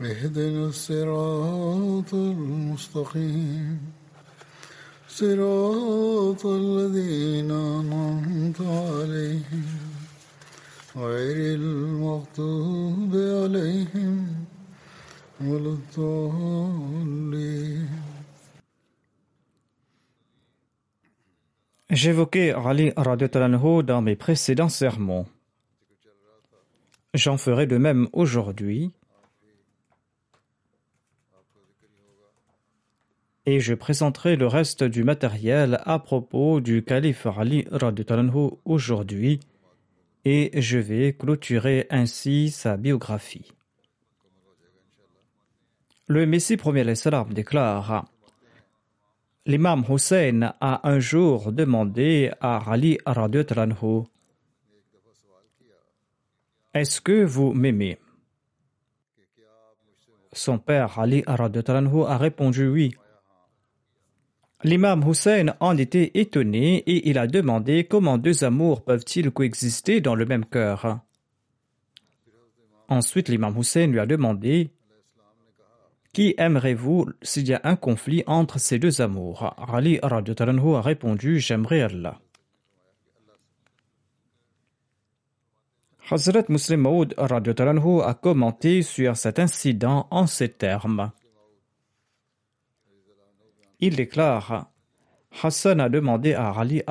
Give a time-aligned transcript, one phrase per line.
[0.00, 3.78] اهدنا الصراط المستقيم
[5.08, 9.66] صراط الذين أنعمت عليهم
[10.96, 14.44] غير المغضوب عليهم
[15.40, 17.26] ولا الضالين
[21.88, 25.24] J'évoquais Ali radiallahu dans mes précédents sermons.
[27.14, 28.92] J'en ferai de même aujourd'hui.
[33.45, 37.67] Et je présenterai le reste du matériel à propos du calife Ali
[38.65, 39.39] aujourd'hui
[40.25, 43.51] et je vais clôturer ainsi sa biographie.
[46.07, 48.05] Le Messie premier salam déclare
[49.47, 54.03] L'imam Hussein a un jour demandé à Ali radiallahu
[56.75, 57.97] Est-ce que vous m'aimez?
[60.31, 62.93] Son père Ali radiallahu a répondu oui.
[64.63, 70.13] L'imam Hussein en était étonné et il a demandé comment deux amours peuvent-ils coexister dans
[70.13, 70.99] le même cœur.
[72.87, 74.69] Ensuite, l'imam Hussein lui a demandé
[76.13, 79.55] Qui aimerez-vous s'il y a un conflit entre ces deux amours?
[79.73, 82.19] Ali a répondu J'aimerais Allah.
[86.11, 91.11] Hazrat Muslim Maud a commenté sur cet incident en ces termes.
[93.83, 94.69] Il déclare
[95.41, 96.83] Hassan a demandé à Ali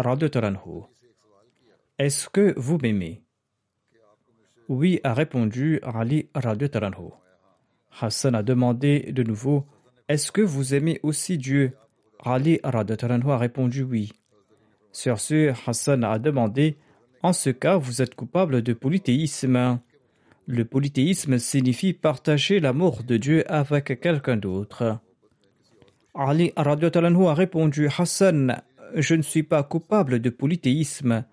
[1.99, 3.23] Est-ce que vous m'aimez?
[4.69, 6.29] Oui, a répondu Ali
[8.01, 9.67] Hassan a demandé de nouveau
[10.09, 11.77] Est-ce que vous aimez aussi Dieu?
[12.25, 12.71] Ali a
[13.39, 14.13] répondu oui.
[14.91, 16.77] Sur ce, Hassan a demandé
[17.23, 19.79] En ce cas, vous êtes coupable de polythéisme.
[20.47, 24.99] Le polythéisme signifie partager l'amour de Dieu avec quelqu'un d'autre.
[26.15, 28.63] Ali a répondu Hassan,
[28.95, 31.25] je ne suis pas coupable de polythéisme.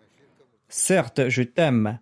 [0.69, 1.99] Certes, je t'aime,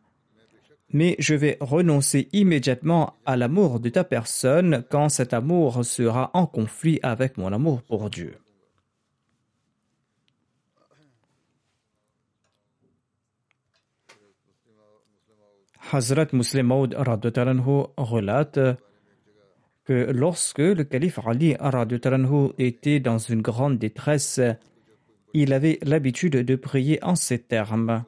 [0.91, 6.45] mais je vais renoncer immédiatement à l'amour de ta personne quand cet amour sera en
[6.45, 8.37] conflit avec mon amour pour Dieu.
[15.91, 16.95] Hazrat Muslim Maud
[17.97, 18.59] relate
[19.85, 21.55] que lorsque le calife Ali
[22.57, 24.41] était dans une grande détresse,
[25.33, 28.03] il avait l'habitude de prier en ces termes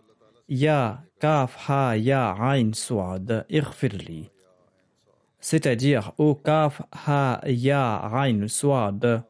[0.49, 4.29] Ya kaf ha ya ain swad irfirli.
[5.39, 9.23] C'est-à-dire O kaf ha ya ain swad,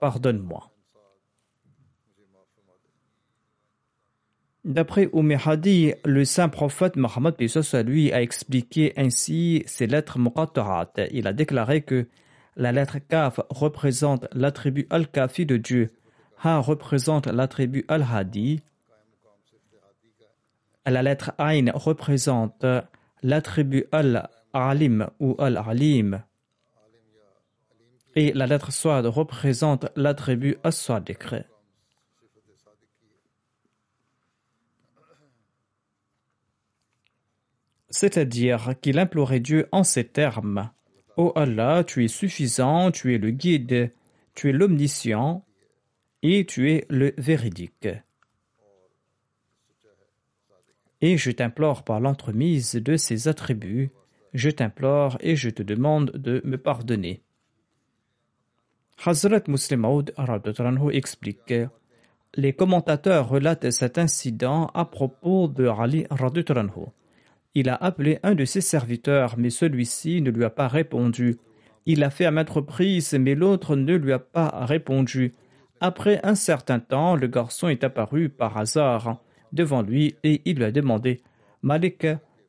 [0.00, 0.75] pardonne-moi.
[4.66, 7.36] D'après Umm Hadi, le saint prophète Mohammed
[7.86, 11.06] lui a expliqué ainsi ces lettres muqatta'at.
[11.12, 12.08] Il a déclaré que
[12.56, 15.92] la lettre Kaf représente l'attribut Al-Kafi de Dieu,
[16.42, 18.60] Ha représente l'attribut Al-Hadi,
[20.84, 22.66] la lettre Ain représente
[23.22, 26.24] l'attribut Al-Alim ou Al-Alim,
[28.16, 31.36] et la lettre Swad représente l'attribut As-Sadiq.
[37.96, 40.70] C'est-à-dire qu'il implorait Dieu en ces termes
[41.16, 43.90] Ô Allah, tu es suffisant, tu es le guide,
[44.34, 45.46] tu es l'omniscient
[46.22, 47.88] et tu es le véridique.
[51.00, 53.92] Et je t'implore par l'entremise de ces attributs,
[54.34, 57.22] je t'implore et je te demande de me pardonner.
[59.06, 60.12] Hazrat Muslim Maud
[60.92, 61.54] explique
[62.34, 66.04] Les commentateurs relatent cet incident à propos de Ali
[67.56, 71.38] il a appelé un de ses serviteurs, mais celui-ci ne lui a pas répondu.
[71.86, 75.32] Il l'a fait à maintes reprises, mais l'autre ne lui a pas répondu.
[75.80, 79.22] Après un certain temps, le garçon est apparu par hasard
[79.54, 81.22] devant lui et il lui a demandé
[81.62, 82.06] Malik,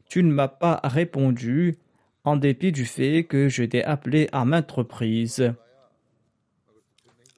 [0.09, 1.77] tu ne m'as pas répondu
[2.25, 5.53] en dépit du fait que je t'ai appelé à maintes reprises.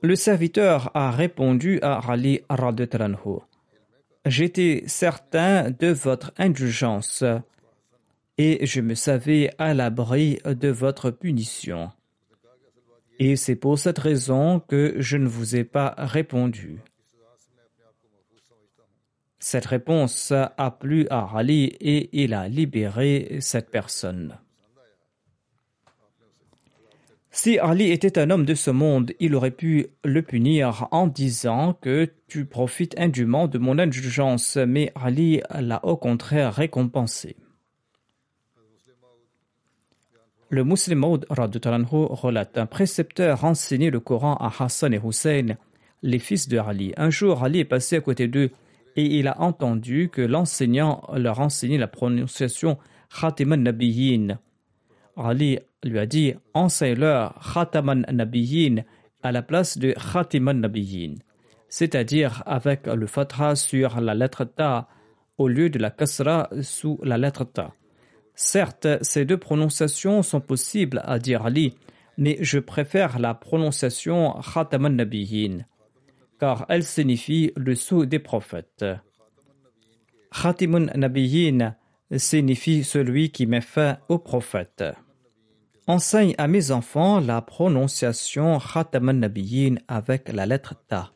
[0.01, 3.43] Le serviteur a répondu à Ali Radetranho
[4.25, 7.23] J'étais certain de votre indulgence
[8.39, 11.91] et je me savais à l'abri de votre punition.
[13.19, 16.79] Et c'est pour cette raison que je ne vous ai pas répondu.
[19.39, 24.37] Cette réponse a plu à Ali et il a libéré cette personne.
[27.29, 31.73] Si Ali était un homme de ce monde, il aurait pu le punir en disant
[31.73, 37.35] que tu profites indûment de mon indulgence, mais Ali l'a au contraire récompensé.
[40.51, 45.57] Le musulman relate un précepteur enseignait le Coran à Hassan et Hussein,
[46.01, 46.91] les fils de Ali.
[46.97, 48.49] Un jour, Ali est passé à côté d'eux
[48.95, 52.79] et il a entendu que l'enseignant leur enseignait la prononciation
[53.21, 54.39] Khatiman Nabiyyin.
[55.15, 58.83] Ali lui a dit Enseigne-leur Khataman Nabiyyin
[59.21, 61.15] à la place de Khatiman Nabiyyin,
[61.67, 64.87] c'est-à-dire avec le fatra sur la lettre Ta
[65.37, 67.73] au lieu de la kasra sous la lettre Ta.
[68.41, 71.75] Certes, ces deux prononciations sont possibles à dire Ali,
[72.17, 75.65] mais je préfère la prononciation Khataman Nabiyyin,
[76.39, 78.85] car elle signifie le sceau des prophètes.
[80.31, 81.75] Khatimun Nabiyyin
[82.15, 84.85] signifie celui qui met fin aux prophètes.
[85.87, 91.11] Enseigne à mes enfants la prononciation Khataman Nabiyyin avec la lettre Ta.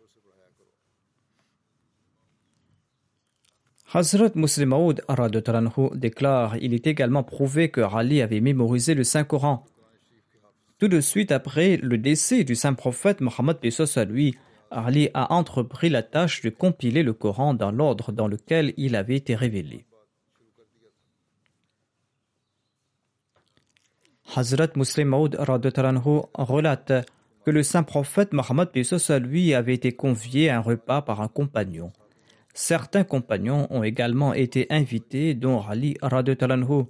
[3.95, 5.04] Hazrat Muslim Maud
[5.94, 9.66] déclare Il est également prouvé que Rali avait mémorisé le Saint-Coran.
[10.80, 13.57] Tout de suite après le décès du saint prophète Mohammed
[13.95, 14.36] à lui,
[14.72, 19.16] Ali a entrepris la tâche de compiler le Coran dans l'ordre dans lequel il avait
[19.16, 19.86] été révélé.
[24.36, 26.94] Hazrat Muslim Maud relate
[27.45, 28.69] que le saint prophète Mohammed
[29.22, 31.94] lui avait été convié à un repas par un compagnon.
[32.53, 36.85] Certains compagnons ont également été invités, dont Ali Radutalanhu.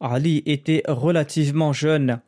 [0.00, 2.20] Ali était relativement jeune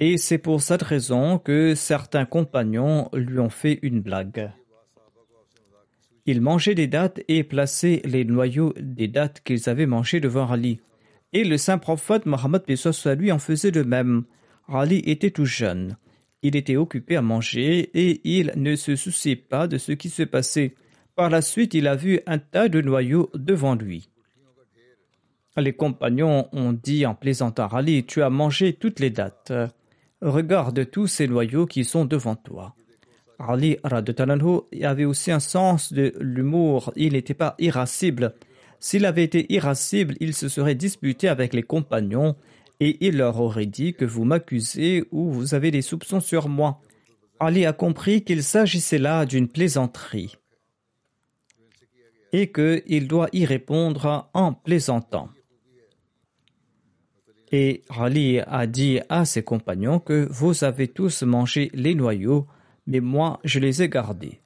[0.00, 4.50] et c'est pour cette raison que certains compagnons lui ont fait une blague.
[6.26, 10.80] Ils mangeaient des dattes et plaçaient les noyaux des dattes qu'ils avaient mangées devant Ali.
[11.32, 12.62] Et le saint prophète Mohammed
[13.18, 14.24] lui en faisait de même.
[14.68, 15.96] Ali était tout jeune.
[16.44, 20.22] Il était occupé à manger et il ne se souciait pas de ce qui se
[20.22, 20.74] passait.
[21.16, 24.10] Par la suite, il a vu un tas de noyaux devant lui.
[25.56, 29.54] Les compagnons ont dit en plaisantant Ali, tu as mangé toutes les dates.
[30.20, 32.74] Regarde tous ces noyaux qui sont devant toi.
[33.38, 33.78] Ali
[34.82, 36.92] avait aussi un sens de l'humour.
[36.94, 38.34] Il n'était pas irascible.
[38.80, 42.36] S'il avait été irascible, il se serait disputé avec les compagnons
[42.80, 46.80] et il leur aurait dit que vous m'accusez ou vous avez des soupçons sur moi.
[47.40, 50.36] Ali a compris qu'il s'agissait là d'une plaisanterie
[52.32, 55.28] et qu'il doit y répondre en plaisantant.
[57.52, 62.48] Et Ali a dit à ses compagnons que vous avez tous mangé les noyaux,
[62.88, 64.40] mais moi je les ai gardés.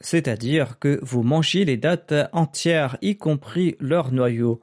[0.00, 4.60] C'est-à-dire que vous mangiez les dates entières, y compris leurs noyaux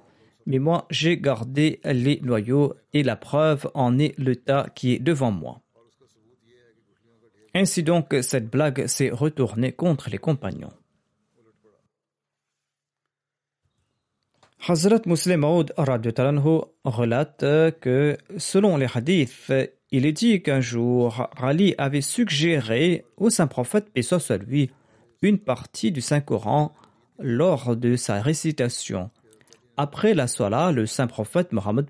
[0.48, 5.00] mais moi j'ai gardé les noyaux et la preuve en est le tas qui est
[5.00, 5.62] devant moi.
[7.54, 10.74] Ainsi donc, cette blague s'est retournée contre les compagnons.
[14.68, 15.74] Hazrat Muslim Maud
[16.84, 17.46] relate
[17.80, 19.52] que, selon les hadiths,
[19.92, 24.32] il est dit qu'un jour, Ali avait suggéré au saint prophète, paix soit
[25.22, 26.76] une partie du Saint-Coran
[27.18, 29.10] lors de sa récitation.
[29.80, 31.86] Après la Salah, le saint prophète Mohammed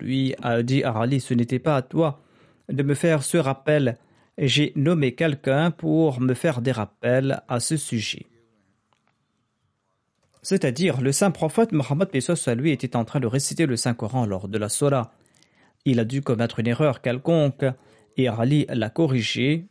[0.00, 2.22] lui a dit à Ali Ce n'était pas à toi
[2.70, 3.98] de me faire ce rappel.
[4.38, 8.24] J'ai nommé quelqu'un pour me faire des rappels à ce sujet.
[10.40, 12.08] C'est-à-dire, le saint prophète Mohammed
[12.56, 15.12] lui était en train de réciter le Saint-Coran lors de la Salah.
[15.84, 17.66] Il a dû commettre une erreur quelconque
[18.16, 19.66] et Ali l'a corrigé.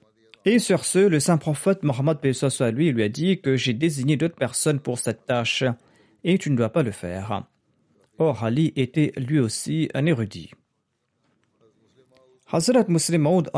[0.46, 4.36] Et sur ce, le saint prophète Mohammed lui lui a dit que j'ai désigné d'autres
[4.36, 5.64] personnes pour cette tâche
[6.24, 7.48] et tu ne dois pas le faire.
[8.18, 10.52] Or, Ali était lui aussi un érudit.
[12.52, 13.50] Hazrat Muslim Maud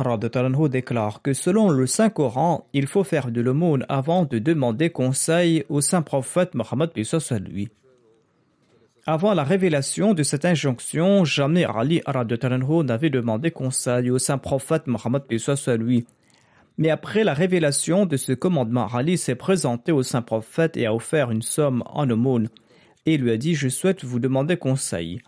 [0.70, 5.82] déclare que selon le Saint-Coran, il faut faire de l'aumône avant de demander conseil au
[5.82, 7.70] Saint-Prophète Mohammed lui.
[9.10, 15.24] Avant la révélation de cette injonction, jamais Ali n'avait demandé conseil au saint prophète Mohammed
[15.80, 16.06] lui.
[16.78, 20.94] Mais après la révélation de ce commandement, Ali s'est présenté au saint prophète et a
[20.94, 22.50] offert une somme en aumône
[23.08, 25.20] et lui a dit Je souhaite vous demander conseil.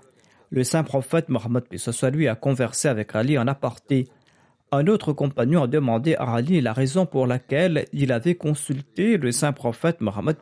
[0.51, 4.07] Le saint prophète Mohammed soit lui a conversé avec Ali en aparté.
[4.71, 9.31] Un autre compagnon a demandé à Ali la raison pour laquelle il avait consulté le
[9.31, 10.37] saint prophète Mohammed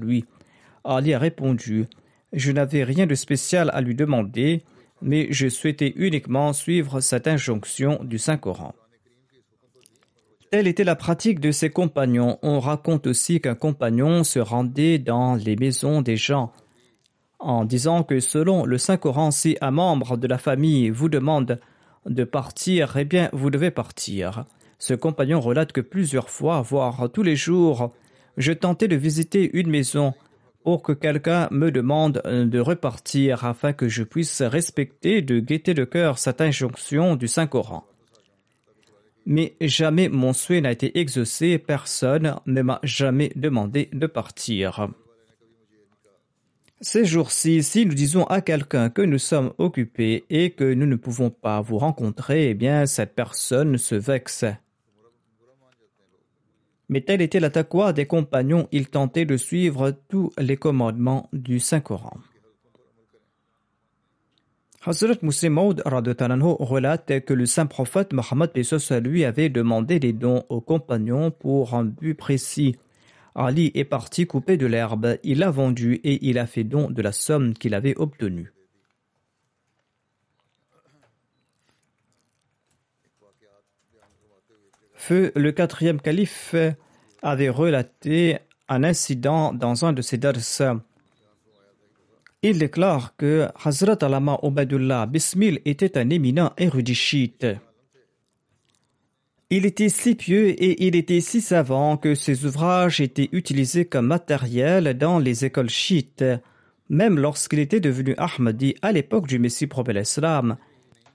[0.00, 0.24] lui.
[0.84, 1.88] Ali a répondu
[2.32, 4.62] je n'avais rien de spécial à lui demander,
[5.02, 8.74] mais je souhaitais uniquement suivre cette injonction du Saint-Coran.
[10.50, 12.38] Telle était la pratique de ses compagnons.
[12.42, 16.52] On raconte aussi qu'un compagnon se rendait dans les maisons des gens
[17.42, 21.60] en disant que selon le Saint-Coran, si un membre de la famille vous demande
[22.06, 24.44] de partir, eh bien vous devez partir.
[24.78, 27.92] Ce compagnon relate que plusieurs fois, voire tous les jours,
[28.36, 30.14] je tentais de visiter une maison
[30.64, 35.84] pour que quelqu'un me demande de repartir afin que je puisse respecter de gaieté de
[35.84, 37.84] cœur cette injonction du Saint-Coran.
[39.26, 44.88] Mais jamais mon souhait n'a été exaucé, personne ne m'a jamais demandé de partir.
[46.84, 50.96] Ces jours-ci, si nous disons à quelqu'un que nous sommes occupés et que nous ne
[50.96, 54.44] pouvons pas vous rencontrer, eh bien cette personne se vexe.
[56.88, 57.50] Mais tel était la
[57.92, 62.18] des compagnons, ils tentaient de suivre tous les commandements du Saint-Coran.
[64.84, 68.50] Hazrat Muslim Maud relate que le saint prophète Mohammed
[69.00, 72.76] lui avait demandé des dons aux compagnons pour un but précis.
[73.34, 77.00] Ali est parti couper de l'herbe, il l'a vendu et il a fait don de
[77.00, 78.52] la somme qu'il avait obtenue.
[84.94, 86.54] Feu, le quatrième calife,
[87.22, 90.36] avait relaté un incident dans un de ses dars.
[92.42, 97.32] Il déclare que Hazrat Alama Obadullah Bismil était un éminent érudit.
[99.54, 104.06] Il était si pieux et il était si savant que ses ouvrages étaient utilisés comme
[104.06, 106.24] matériel dans les écoles chiites,
[106.88, 110.56] même lorsqu'il était devenu Ahmadi à l'époque du Messie prophète islam,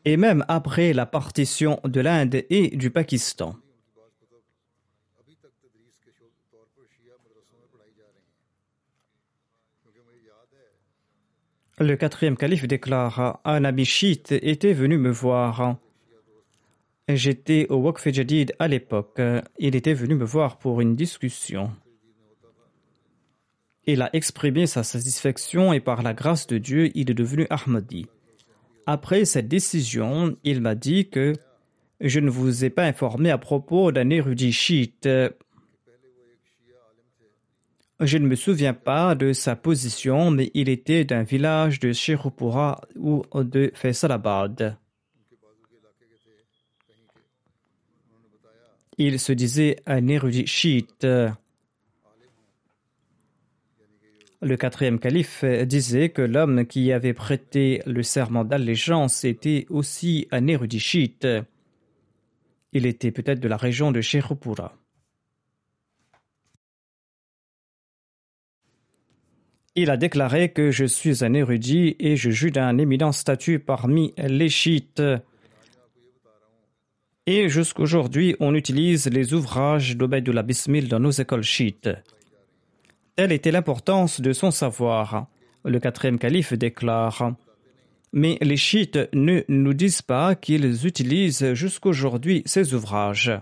[0.06, 3.56] et même après la partition de l'Inde et du Pakistan.
[11.79, 15.79] Le quatrième calife déclare Un ami chiite était venu me voir.
[17.08, 19.22] J'étais au Waqf Jadid à l'époque.
[19.60, 21.72] Il était venu me voir pour une discussion.
[23.86, 28.08] Il a exprimé sa satisfaction et par la grâce de Dieu, il est devenu Ahmadi.
[28.86, 31.34] Après cette décision, il m'a dit que
[32.02, 35.08] je ne vous ai pas informé à propos d'un érudit chiite
[38.00, 42.82] je ne me souviens pas de sa position, mais il était d'un village de Shirupura
[42.96, 44.78] ou de Faisalabad.
[49.00, 51.06] Il se disait un érudit chiite.
[54.42, 60.48] Le quatrième calife disait que l'homme qui avait prêté le serment d'allégeance était aussi un
[60.48, 61.27] érudit chiite.
[62.74, 64.75] Il était peut-être de la région de Shirupura.
[69.75, 74.16] Il a déclaré que je suis un érudit et je juge d'un éminent statut parmi
[74.18, 75.04] les chiites.
[77.30, 81.90] Et jusqu'aujourd'hui, on utilise les ouvrages d'Obaidullah Bismil dans nos écoles chiites.
[83.18, 85.28] Telle était l'importance de son savoir.
[85.66, 87.34] Le quatrième calife déclare
[88.14, 93.34] Mais les chiites ne nous disent pas qu'ils utilisent jusqu'aujourd'hui ces ouvrages.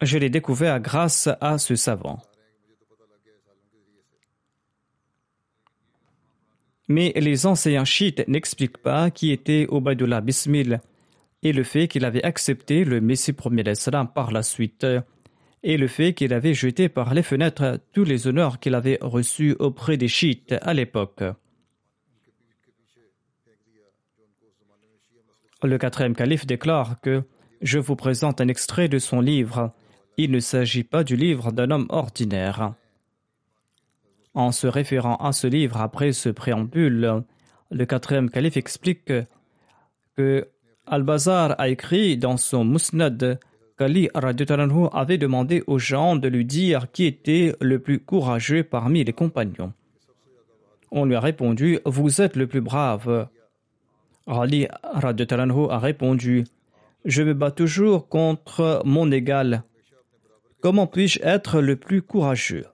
[0.00, 2.22] Je l'ai découvert grâce à ce savant.
[6.90, 10.80] Mais les enseignants chiites n'expliquent pas qui était Obadullah Bismil
[11.44, 14.84] et le fait qu'il avait accepté le Messie premier d'Islam par la suite
[15.62, 19.54] et le fait qu'il avait jeté par les fenêtres tous les honneurs qu'il avait reçus
[19.60, 21.22] auprès des chiites à l'époque.
[25.62, 27.22] Le quatrième calife déclare que
[27.62, 29.72] je vous présente un extrait de son livre
[30.16, 32.74] il ne s'agit pas du livre d'un homme ordinaire.
[34.34, 37.22] En se référant à ce livre après ce préambule,
[37.70, 39.12] le quatrième calife explique
[40.16, 40.48] que
[40.86, 43.38] Al-Bazar a écrit dans son Musnad
[43.78, 49.12] qu'Ali avait demandé aux gens de lui dire qui était le plus courageux parmi les
[49.12, 49.72] compagnons.
[50.90, 53.28] On lui a répondu Vous êtes le plus brave.
[54.26, 56.44] Ali a répondu
[57.04, 59.62] Je me bats toujours contre mon égal
[60.60, 62.66] Comment puis-je être le plus courageux?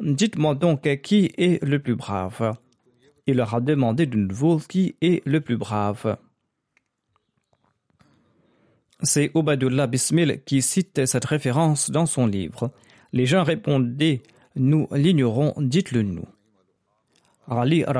[0.00, 2.56] Dites-moi donc qui est le plus brave?
[3.26, 6.16] Il leur a demandé de nouveau qui est le plus brave.
[9.02, 12.70] C'est Obadullah Bismil qui cite cette référence dans son livre.
[13.12, 14.22] Les gens répondaient
[14.56, 16.26] Nous l'ignorons, dites-le nous.
[17.48, 17.92] Ali a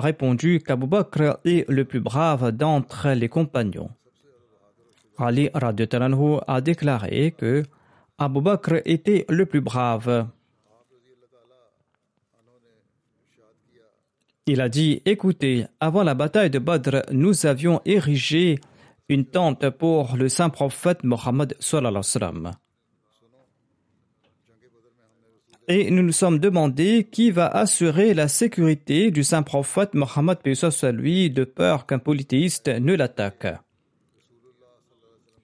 [0.00, 3.90] répondu qu'Abu Bakr est le plus brave d'entre les compagnons.
[5.18, 7.62] Ali a déclaré que
[8.18, 10.28] Abu Bakr était le plus brave.
[14.46, 18.58] Il a dit Écoutez, avant la bataille de Badr, nous avions érigé
[19.08, 21.56] une tente pour le saint prophète Mohammed.
[25.68, 30.38] Et nous nous sommes demandé qui va assurer la sécurité du saint prophète Mohammed
[30.92, 33.46] lui de peur qu'un polythéiste ne l'attaque.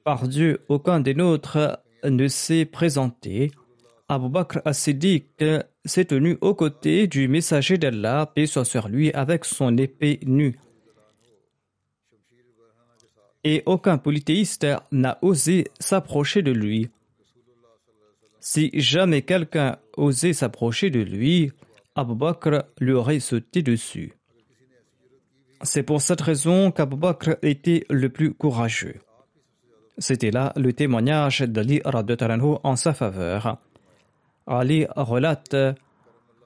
[0.02, 3.52] Par Dieu, aucun des nôtres ne s'est présenté.
[4.09, 5.45] Abu Bakr as-Siddiq
[5.85, 10.59] s'est tenu aux côtés du messager d'Allah, paix soit sur lui, avec son épée nue
[13.45, 16.91] et aucun polythéiste n'a osé s'approcher de lui.
[18.41, 21.53] Si jamais quelqu'un osait s'approcher de lui,
[21.95, 24.12] Abu Bakr lui aurait sauté dessus.
[25.62, 29.00] C'est pour cette raison qu'Abu Bakr était le plus courageux.
[29.99, 33.59] C'était là le témoignage d'Ali en sa faveur.
[34.49, 35.57] Ali relate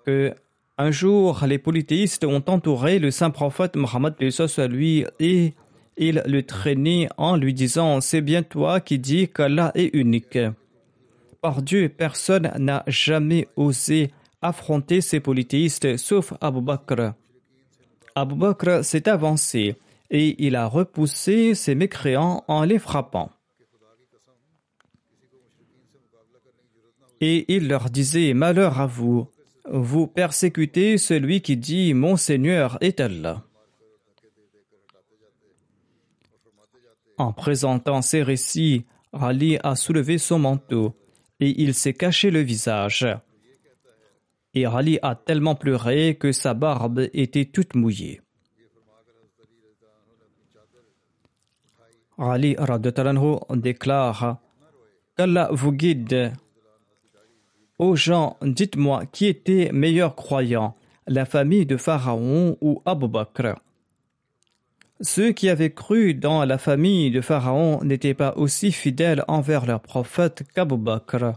[0.05, 0.35] que
[0.79, 4.15] un jour, les polythéistes ont entouré le saint prophète Mohammed
[5.21, 5.55] et
[5.97, 10.39] il le traînait en lui disant C'est bien toi qui dis qu'Allah est unique.
[11.41, 17.13] Par Dieu, personne n'a jamais osé affronter ces polythéistes sauf Abu Bakr.
[18.15, 19.77] Abu Bakr s'est avancé
[20.11, 23.31] et il a repoussé ces mécréants en les frappant.
[27.23, 29.29] Et il leur disait Malheur à vous,
[29.71, 33.45] vous persécutez celui qui dit Mon Seigneur est Allah.
[37.19, 40.97] En présentant ces récits, Ali a soulevé son manteau
[41.39, 43.07] et il s'est caché le visage.
[44.55, 48.21] Et Ali a tellement pleuré que sa barbe était toute mouillée.
[52.19, 52.57] Ali
[53.55, 54.39] déclare
[55.17, 56.33] Qu'Allah vous guide.
[57.83, 60.77] Ô gens, dites-moi qui était meilleur croyant,
[61.09, 63.57] la famille de Pharaon ou Abu Bakr?
[65.01, 69.81] Ceux qui avaient cru dans la famille de Pharaon n'étaient pas aussi fidèles envers leur
[69.81, 71.33] prophète qu'Abu Bakr.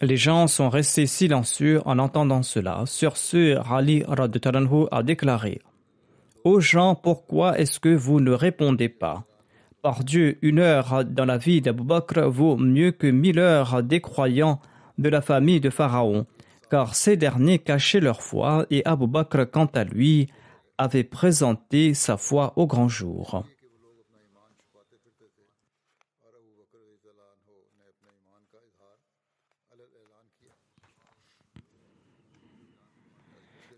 [0.00, 2.84] Les gens sont restés silencieux en entendant cela.
[2.86, 4.04] Sur ce, Ali
[4.90, 5.60] a déclaré
[6.44, 9.26] Aux gens, pourquoi est-ce que vous ne répondez pas?
[9.82, 14.02] Par Dieu, une heure dans la vie d'Abu Bakr vaut mieux que mille heures des
[14.02, 14.60] croyants
[14.98, 16.26] de la famille de Pharaon,
[16.70, 20.28] car ces derniers cachaient leur foi et Abu Bakr, quant à lui,
[20.76, 23.42] avait présenté sa foi au grand jour.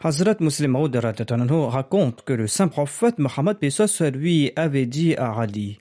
[0.04, 3.56] Hazrat Muslim raconte que le saint prophète Mohammed
[4.12, 5.78] lui avait dit à Ali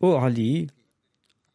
[0.00, 0.66] Ô Ali,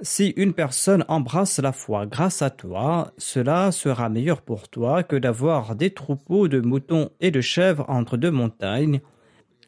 [0.01, 5.15] si une personne embrasse la foi grâce à toi, cela sera meilleur pour toi que
[5.15, 9.01] d'avoir des troupeaux de moutons et de chèvres entre deux montagnes,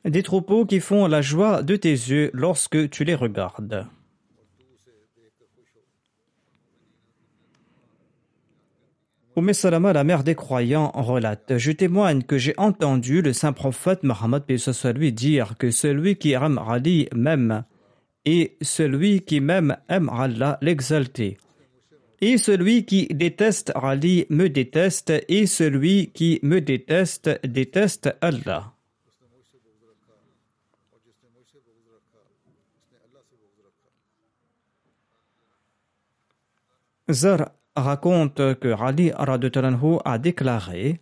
[0.05, 3.85] des troupeaux qui font la joie de tes yeux lorsque tu les regardes.
[9.35, 14.03] Oumé Salama, la mère des croyants, relate Je témoigne que j'ai entendu le saint prophète
[14.03, 14.43] Mohammed
[14.95, 17.63] lui dire que celui qui aime Ali même
[18.25, 21.37] et celui qui m'aime aime Allah l'exalté.
[22.21, 28.73] Et celui qui déteste Ali me déteste, et celui qui me déteste déteste Allah.
[37.11, 41.01] Zar raconte que Ali a déclaré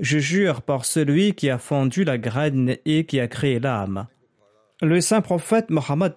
[0.00, 4.08] Je jure par celui qui a fendu la graine et qui a créé l'âme.
[4.84, 6.12] Le saint prophète Mohammed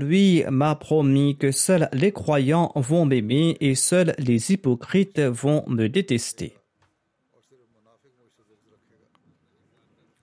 [0.00, 5.88] lui m'a promis que seuls les croyants vont m'aimer et seuls les hypocrites vont me
[5.90, 6.54] détester.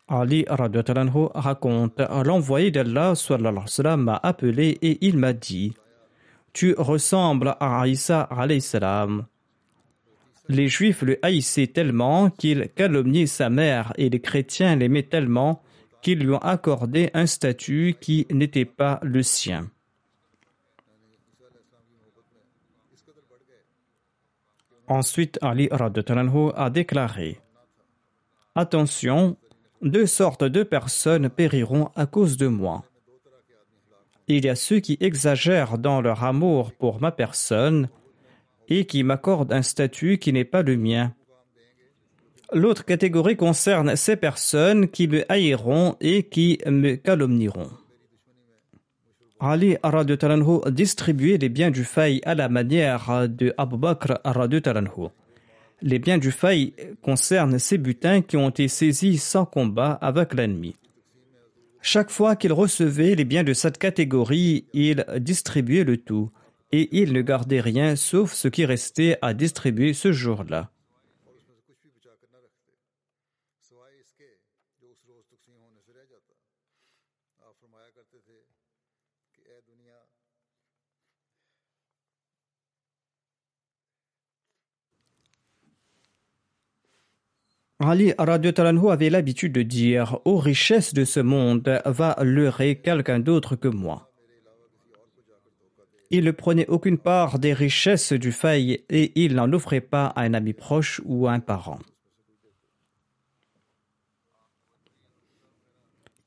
[0.07, 3.13] Ali raconte L'envoyé d'Allah
[3.97, 5.75] m'a appelé et il m'a dit
[6.53, 8.27] Tu ressembles à Isa.
[10.47, 15.61] Les juifs le haïssaient tellement qu'ils calomniaient sa mère et les chrétiens l'aimaient tellement
[16.05, 19.71] qui lui ont accordé un statut qui n'était pas le sien.
[24.87, 27.39] Ensuite, Ali Radutalanhu a déclaré
[28.53, 29.35] Attention,
[29.81, 32.83] deux sortes de personnes périront à cause de moi.
[34.27, 37.89] Il y a ceux qui exagèrent dans leur amour pour ma personne
[38.67, 41.15] et qui m'accordent un statut qui n'est pas le mien
[42.53, 47.69] L'autre catégorie concerne ces personnes qui me haïront et qui me calomnieront.
[49.39, 49.75] Ali
[50.19, 54.19] Talanhu distribuait les biens du faille à la manière de Abu Bakr
[54.61, 55.09] Talanhu.
[55.81, 60.75] Les biens du faille concernent ces butins qui ont été saisis sans combat avec l'ennemi.
[61.81, 66.31] Chaque fois qu'il recevait les biens de cette catégorie, il distribuait le tout,
[66.71, 70.71] et il ne gardait rien sauf ce qui restait à distribuer ce jour-là.
[87.87, 93.55] Ali Talanhu avait l'habitude de dire Aux richesses de ce monde va leurrer quelqu'un d'autre
[93.55, 94.11] que moi.
[96.09, 100.21] Il ne prenait aucune part des richesses du faille et il n'en offrait pas à
[100.21, 101.79] un ami proche ou à un parent.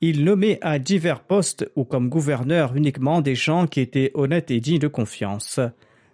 [0.00, 4.60] Il nommait à divers postes ou comme gouverneur uniquement des gens qui étaient honnêtes et
[4.60, 5.58] dignes de confiance.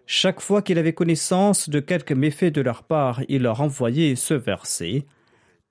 [0.06, 4.32] Chaque fois qu'il avait connaissance de quelque méfait de leur part, il leur envoyait ce
[4.32, 5.04] verset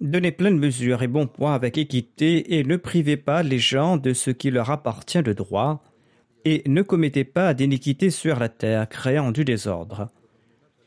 [0.00, 4.12] Donnez pleine mesure et bon poids avec équité et ne privez pas les gens de
[4.12, 5.82] ce qui leur appartient de droit
[6.44, 10.10] et ne commettez pas d'iniquité sur la terre créant du désordre.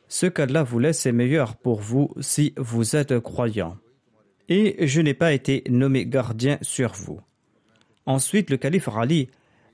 [0.08, 3.78] Ce qu'Allah vous laisse est meilleur pour vous si vous êtes croyant.
[4.50, 7.20] Et je n'ai pas été nommé gardien sur vous.
[8.06, 9.30] Ensuite, le calife Ali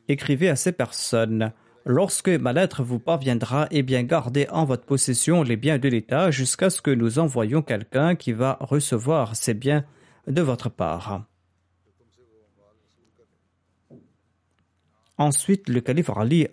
[0.07, 1.51] écrivait à ces personnes
[1.85, 6.31] Lorsque ma lettre vous parviendra, eh bien gardez en votre possession les biens de l'État
[6.31, 9.83] jusqu'à ce que nous envoyions quelqu'un qui va recevoir ces biens
[10.27, 11.25] de votre part.
[15.17, 16.47] Ensuite, le calife Ali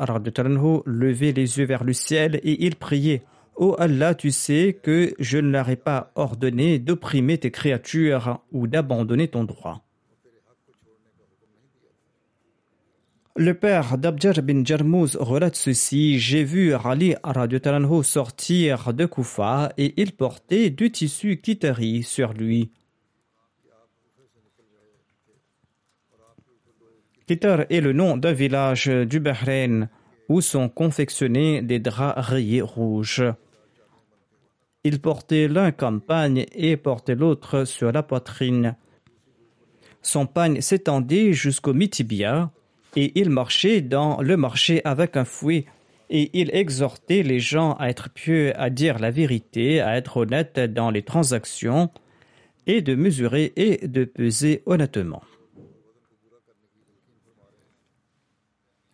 [0.85, 3.23] levait les yeux vers le ciel et il priait
[3.57, 8.67] Ô Allah, tu sais que je ne leur ai pas ordonné d'opprimer tes créatures ou
[8.67, 9.85] d'abandonner ton droit.
[13.41, 17.15] Le père d'Abjar bin Jarmouz relate ceci J'ai vu Ali
[17.63, 22.71] Talanho sortir de Koufa et il portait du tissu kitari sur lui.
[27.27, 29.89] Kitar est le nom d'un village du Bahreïn
[30.29, 33.25] où sont confectionnés des draps rayés rouges.
[34.85, 38.77] Il portait l'un comme pagne et portait l'autre sur la poitrine.
[40.03, 42.53] Son pagne s'étendait jusqu'au mitibia
[42.97, 45.67] et il marchait dans le marché avec un fouet,
[46.11, 50.59] et il exhortait les gens à être pieux, à dire la vérité, à être honnêtes
[50.59, 51.91] dans les transactions,
[52.67, 55.23] et de mesurer et de peser honnêtement.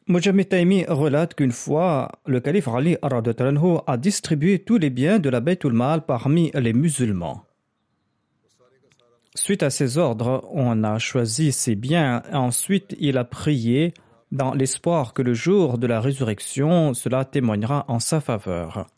[0.08, 5.40] Mojamed Taimi relate qu'une fois, le calife Ali a distribué tous les biens de la
[5.40, 7.45] Baytul Mal parmi les musulmans.
[9.36, 12.22] Suite à ces ordres, on a choisi ses biens.
[12.32, 13.94] Ensuite, il a prié
[14.32, 18.88] dans l'espoir que le jour de la résurrection, cela témoignera en sa faveur.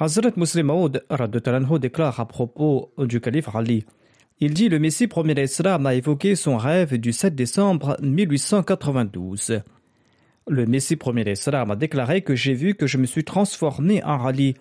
[0.00, 1.04] Hazrat Muslim Maud
[1.80, 3.84] déclare à propos du calife Ali
[4.40, 9.60] il dit Le Messie premier d'Islam a évoqué son rêve du 7 décembre 1892.
[10.48, 14.26] Le Messie premier d'Islam a déclaré que j'ai vu que je me suis transformé en
[14.26, 14.56] Ali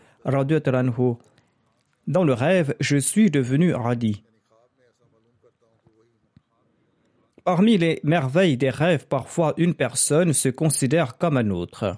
[2.07, 4.23] dans le rêve, je suis devenu radis.
[7.43, 11.97] Parmi les merveilles des rêves, parfois une personne se considère comme un autre.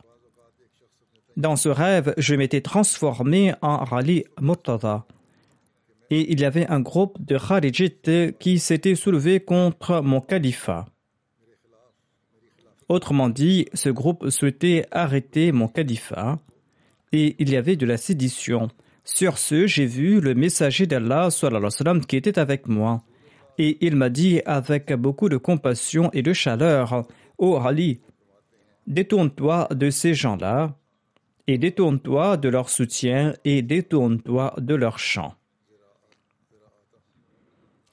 [1.38, 5.06] Dans ce rêve, je m'étais transformé en Rali Murtada.
[6.10, 10.86] Et il y avait un groupe de Kharijites qui s'était soulevé contre mon califat.
[12.88, 16.40] Autrement dit, ce groupe souhaitait arrêter mon califat
[17.12, 18.70] et il y avait de la sédition.
[19.06, 21.30] Sur ce, j'ai vu le messager d'Allah
[22.08, 23.04] qui était avec moi.
[23.58, 27.06] Et il m'a dit avec beaucoup de compassion et de chaleur
[27.38, 28.02] Ô Ali,
[28.88, 30.76] détourne-toi de ces gens-là,
[31.48, 35.36] et détourne-toi de leur soutien, et détourne-toi de leur chant.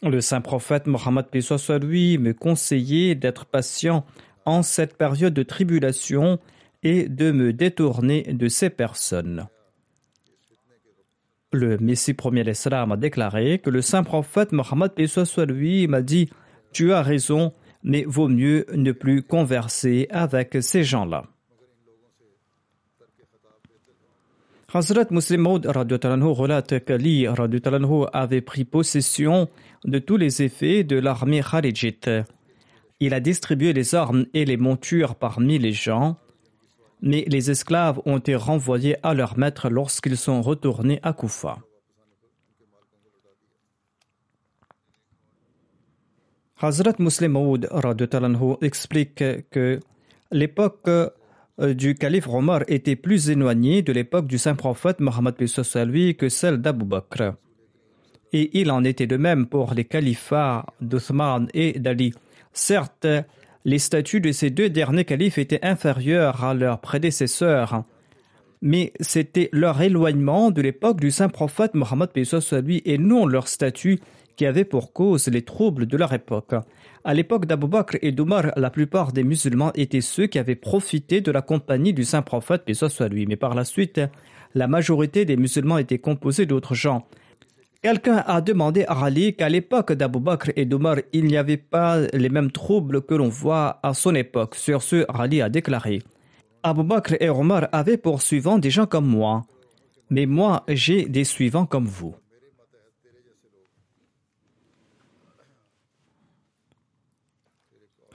[0.03, 4.05] Le saint prophète Mohammed soit lui me conseillait d'être patient
[4.47, 6.41] en cette période de tribulation
[6.83, 9.47] et de me détourner de ces personnes.
[11.53, 16.31] Le Messie premier l'Islam a déclaré que le saint prophète Mohammed soit lui m'a dit
[16.73, 21.25] Tu as raison, mais vaut mieux ne plus converser avec ces gens-là.
[24.75, 29.51] Hazrat Muslim Maud relate qu'Ali avait pris possession
[29.85, 32.09] de tous les effets de l'armée Kharijite.
[32.99, 36.17] Il a distribué les armes et les montures parmi les gens,
[37.03, 41.59] mais les esclaves ont été renvoyés à leur maître lorsqu'ils sont retournés à Koufa.
[46.61, 47.69] Hazrat Muslim Maud
[48.63, 49.81] explique que
[50.31, 55.35] l'époque euh, du calife Omar était plus éloignée de l'époque du saint prophète Mohammed
[55.87, 57.35] lui que celle d'Abu Bakr.
[58.33, 62.15] Et il en était de même pour les califats d'Othman et d'Ali.
[62.53, 63.09] Certes,
[63.65, 67.85] les statuts de ces deux derniers califes étaient inférieurs à leurs prédécesseurs,
[68.61, 72.11] mais c'était leur éloignement de l'époque du saint prophète Mohammed
[72.65, 74.01] lui et non leur statut
[74.37, 76.55] qui avait pour cause les troubles de leur époque.
[77.05, 81.21] À l'époque d'Abu Bakr et d'Omar, la plupart des musulmans étaient ceux qui avaient profité
[81.21, 82.63] de la compagnie du saint prophète,
[83.11, 83.27] lui.
[83.27, 84.01] Mais par la suite,
[84.55, 87.07] la majorité des musulmans étaient composés d'autres gens.
[87.83, 91.99] Quelqu'un a demandé à Ali qu'à l'époque d'Abu Bakr et d'Omar, il n'y avait pas
[92.13, 94.55] les mêmes troubles que l'on voit à son époque.
[94.55, 96.01] Sur ce, Ali a déclaré
[96.63, 99.43] Abu Bakr et Omar avaient pour suivants des gens comme moi,
[100.11, 102.15] mais moi j'ai des suivants comme vous.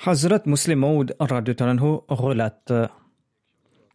[0.05, 2.71] Hazrat Muslim Maud relate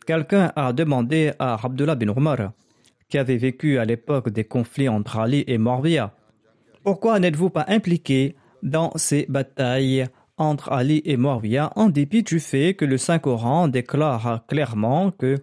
[0.05, 2.53] Quelqu'un a demandé à Abdullah bin Omar,
[3.13, 6.15] qui avait vécu à l'époque des conflits entre Ali et Morvia,
[6.83, 10.07] pourquoi n'êtes-vous pas impliqué dans ces batailles
[10.39, 15.37] entre Ali et Morvia en dépit du fait que le Saint-Coran déclare clairement que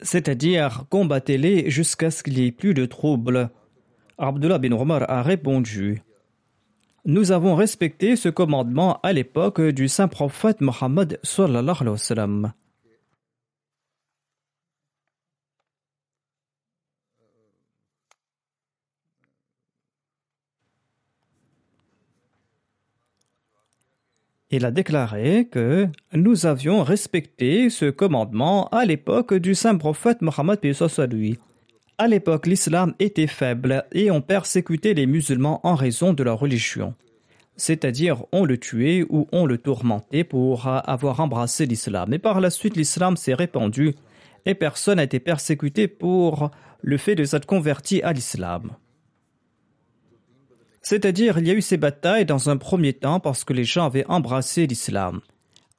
[0.00, 3.50] c'est-à-dire combattez-les jusqu'à ce qu'il n'y ait plus de troubles.
[4.18, 6.02] Abdullah bin Omar a répondu
[7.04, 11.18] nous avons respecté ce commandement à l'époque du saint prophète Mohammed
[24.54, 30.58] Il a déclaré que nous avions respecté ce commandement à l'époque du saint prophète Mohammed
[31.10, 31.38] lui.
[31.96, 36.94] À l'époque, l'islam était faible et on persécutait les musulmans en raison de leur religion.
[37.56, 42.12] C'est-à-dire, on le tuait ou on le tourmentait pour avoir embrassé l'islam.
[42.12, 43.94] Et par la suite, l'islam s'est répandu
[44.44, 46.50] et personne n'a été persécuté pour
[46.82, 48.72] le fait de s'être converti à l'islam.
[50.82, 53.86] C'est-à-dire, il y a eu ces batailles dans un premier temps parce que les gens
[53.86, 55.20] avaient embrassé l'islam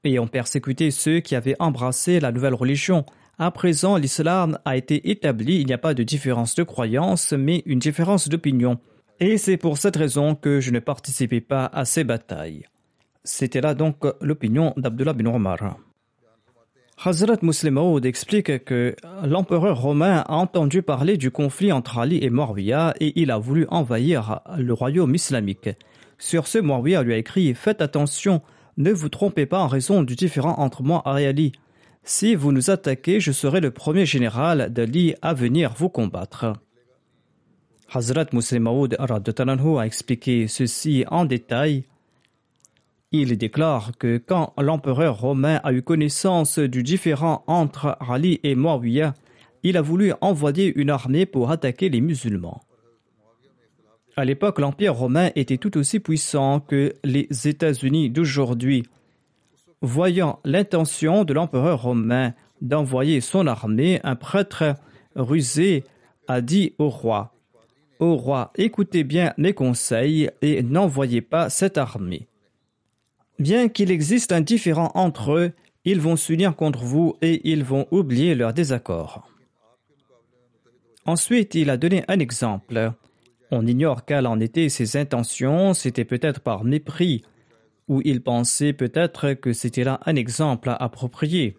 [0.03, 3.05] et ont persécuté ceux qui avaient embrassé la nouvelle religion.
[3.37, 7.63] À présent, l'islam a été établi, il n'y a pas de différence de croyance, mais
[7.65, 8.79] une différence d'opinion.
[9.19, 12.65] Et c'est pour cette raison que je ne participais pas à ces batailles.
[13.23, 15.77] C'était là donc l'opinion d'Abdullah bin Omar.
[16.97, 22.29] Hazrat Muslim Maud explique que l'empereur romain a entendu parler du conflit entre Ali et
[22.29, 25.69] Morvia et il a voulu envahir le royaume islamique.
[26.17, 28.41] Sur ce, Morvia lui a écrit Faites attention,
[28.77, 31.51] ne vous trompez pas en raison du différent entre moi et Ali.
[32.05, 36.53] Si vous nous attaquez, je serai le premier général d'Ali à venir vous combattre.
[37.93, 41.83] Hazrat Muslim Maud a expliqué ceci en détail.
[43.15, 49.13] Il déclare que quand l'empereur romain a eu connaissance du différend entre Ali et Muawiyah,
[49.61, 52.63] il a voulu envoyer une armée pour attaquer les musulmans.
[54.15, 58.83] À l'époque, l'Empire romain était tout aussi puissant que les États-Unis d'aujourd'hui.
[59.81, 64.75] Voyant l'intention de l'empereur romain d'envoyer son armée, un prêtre
[65.15, 65.83] rusé
[66.27, 67.35] a dit au roi
[67.99, 72.27] Au roi, écoutez bien mes conseils et n'envoyez pas cette armée.
[73.43, 75.51] Bien qu'il existe un différend entre eux,
[75.83, 79.27] ils vont s'unir contre vous et ils vont oublier leur désaccord.
[81.05, 82.93] Ensuite, il a donné un exemple.
[83.51, 87.23] On ignore quelles en étaient ses intentions, c'était peut-être par mépris
[87.89, 91.57] où il pensait peut-être que c'était là un exemple approprié.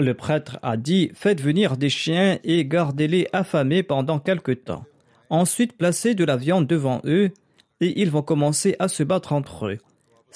[0.00, 4.84] Le prêtre a dit Faites venir des chiens et gardez-les affamés pendant quelque temps.
[5.30, 7.30] ensuite placez de la viande devant eux,
[7.80, 9.78] et ils vont commencer à se battre entre eux.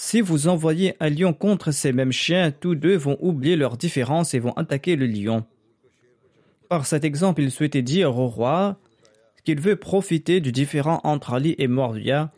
[0.01, 4.33] Si vous envoyez un lion contre ces mêmes chiens, tous deux vont oublier leurs différences
[4.33, 5.45] et vont attaquer le lion.
[6.69, 8.79] Par cet exemple, il souhaitait dire au roi
[9.45, 12.33] qu'il veut profiter du différend entre Ali et Mordia,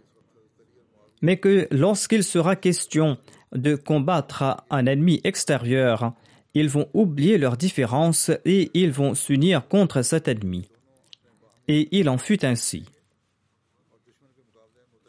[1.20, 3.18] mais que lorsqu'il sera question
[3.52, 6.14] de combattre un ennemi extérieur,
[6.54, 10.70] ils vont oublier leurs différences et ils vont s'unir contre cet ennemi.
[11.68, 12.86] Et il en fut ainsi.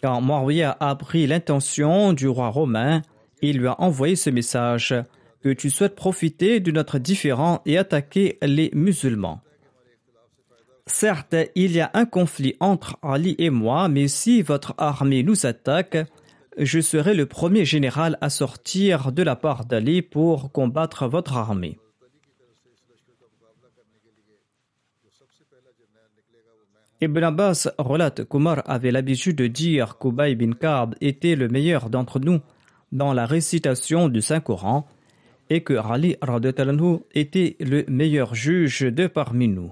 [0.02, 3.04] Quand Moria a appris l'intention du roi romain,
[3.42, 4.96] il lui a envoyé ce message
[5.44, 9.42] que tu souhaites profiter de notre différend et attaquer les musulmans.
[10.88, 15.46] Certes, il y a un conflit entre Ali et moi, mais si votre armée nous
[15.46, 15.98] attaque,
[16.58, 21.81] je serai le premier général à sortir de la part d'Ali pour combattre votre armée.
[27.04, 32.20] Ibn Abbas relate qu'Omar avait l'habitude de dire qu'Ubay bin Ka'b était le meilleur d'entre
[32.20, 32.42] nous
[32.92, 34.88] dans la récitation du Saint-Coran
[35.50, 36.16] et que Ali
[37.16, 39.72] était le meilleur juge de parmi nous.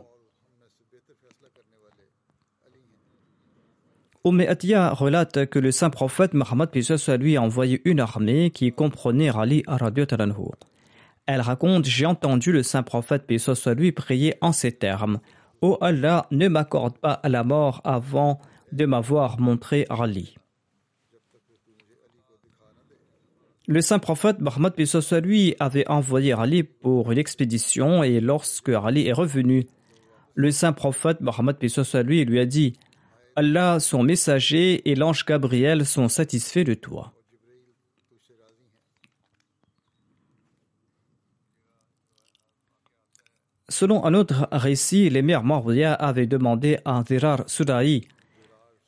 [4.26, 6.70] Umm relate que le saint prophète Mohammed
[7.20, 9.64] lui a envoyé une armée qui comprenait Ali
[11.28, 13.26] Elle raconte J'ai entendu le saint prophète
[13.78, 15.20] lui prier en ces termes
[15.62, 18.40] Oh Allah, ne m'accorde pas la mort avant
[18.72, 20.36] de m'avoir montré Ali.
[23.68, 24.74] Le saint prophète Mohammed
[25.24, 29.68] lui avait envoyé Ali pour une expédition et lorsque Ali est revenu,
[30.34, 31.58] le saint prophète Mohammed
[32.06, 32.74] lui lui a dit
[33.36, 37.14] Allah, son messager et l'ange Gabriel sont satisfaits de toi.
[43.70, 48.02] Selon un autre récit, l'émir Marwiya avait demandé à Dirar Sudaï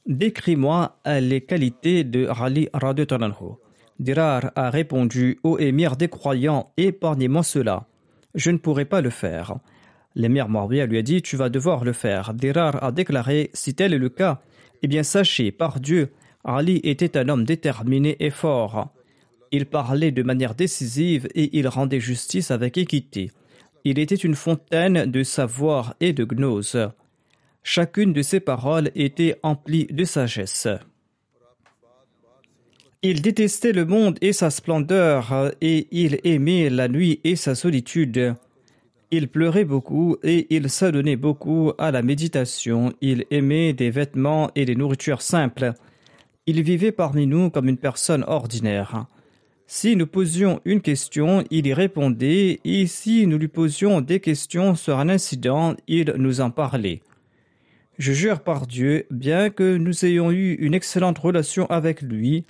[0.07, 3.59] Décris-moi les qualités de Ali Radiotananho.
[3.99, 7.85] Dirar a répondu Ô émir des croyants, épargnez-moi cela.
[8.33, 9.57] Je ne pourrai pas le faire.
[10.15, 12.33] L'émir Marwiya lui a dit Tu vas devoir le faire.
[12.33, 14.41] Dirar a déclaré Si tel est le cas,
[14.81, 16.11] eh bien sachez, par Dieu,
[16.43, 18.91] Ali était un homme déterminé et fort.
[19.51, 23.31] Il parlait de manière décisive et il rendait justice avec équité.
[23.83, 26.77] Il était une fontaine de savoir et de gnose.
[27.63, 30.67] Chacune de ses paroles était emplie de sagesse.
[33.03, 38.35] Il détestait le monde et sa splendeur, et il aimait la nuit et sa solitude.
[39.09, 42.93] Il pleurait beaucoup et il s'adonnait beaucoup à la méditation.
[43.01, 45.73] Il aimait des vêtements et des nourritures simples.
[46.45, 49.05] Il vivait parmi nous comme une personne ordinaire.
[49.73, 54.75] Si nous posions une question, il y répondait, et si nous lui posions des questions
[54.75, 57.01] sur un incident, il nous en parlait.
[57.97, 62.43] Je jure par Dieu, bien que nous ayons eu une excellente relation avec lui,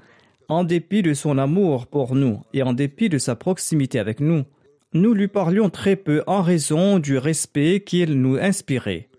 [0.50, 4.44] en dépit de son amour pour nous et en dépit de sa proximité avec nous,
[4.94, 9.10] nous lui parlions très peu en raison du respect qu'il nous inspirait.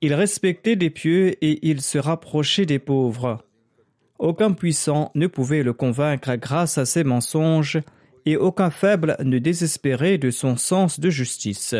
[0.00, 3.44] Il respectait les pieux et il se rapprochait des pauvres.
[4.18, 7.80] Aucun puissant ne pouvait le convaincre grâce à ses mensonges,
[8.26, 11.74] et aucun faible ne désespérait de son sens de justice.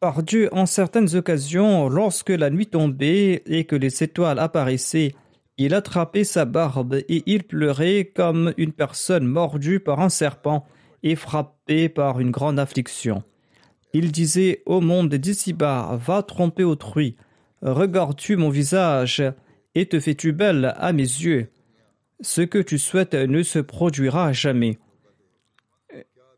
[0.00, 5.14] Par Dieu, en certaines occasions, lorsque la nuit tombait et que les étoiles apparaissaient,
[5.56, 10.66] il attrapait sa barbe et il pleurait comme une personne mordue par un serpent
[11.02, 13.22] et frappée par une grande affliction.
[13.92, 17.16] Il disait au monde d'ici-bas, va tromper autrui,
[17.62, 19.22] regardes-tu mon visage?
[19.74, 21.48] Et te fais-tu belle à mes yeux?
[22.20, 24.78] Ce que tu souhaites ne se produira jamais.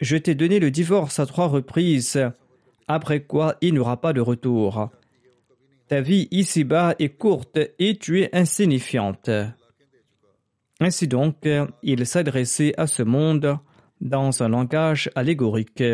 [0.00, 2.20] Je t'ai donné le divorce à trois reprises,
[2.88, 4.90] après quoi il n'y aura pas de retour.
[5.88, 9.30] Ta vie ici-bas est courte et tu es insignifiante.
[10.80, 11.48] Ainsi donc,
[11.82, 13.58] il s'adressait à ce monde
[14.00, 15.84] dans un langage allégorique.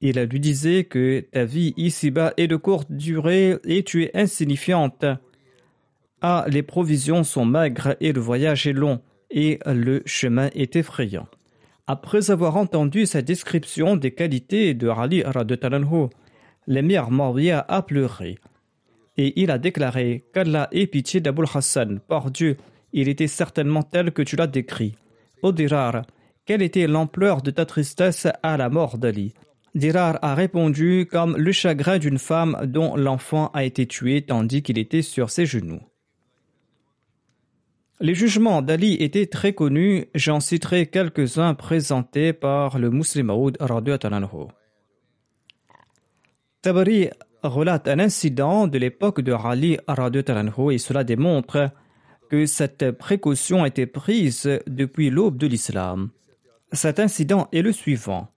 [0.00, 5.04] Il lui disait que ta vie ici-bas est de courte durée et tu es insignifiante.
[6.22, 9.00] Ah, les provisions sont maigres et le voyage est long,
[9.30, 11.28] et le chemin est effrayant.
[11.86, 16.08] Après avoir entendu sa description des qualités de Ali Radetalanhu,
[16.66, 18.38] l'émir Mawiya a pleuré.
[19.16, 22.00] Et il a déclaré qu'Allah ait pitié d'Abul Hassan.
[22.00, 22.56] Par Dieu,
[22.92, 24.96] il était certainement tel que tu l'as décrit.
[25.42, 26.02] Ô Dirar,
[26.44, 29.34] quelle était l'ampleur de ta tristesse à la mort d'Ali?
[29.74, 34.78] Dirar a répondu comme le chagrin d'une femme dont l'enfant a été tué tandis qu'il
[34.78, 35.82] était sur ses genoux.
[37.98, 43.50] Les jugements d'Ali étaient très connus, j'en citerai quelques-uns présentés par le musulman
[46.60, 47.08] Tabari
[47.42, 51.70] relate un incident de l'époque de Ali et cela démontre
[52.28, 56.10] que cette précaution a été prise depuis l'aube de l'islam.
[56.72, 58.28] Cet incident est le suivant.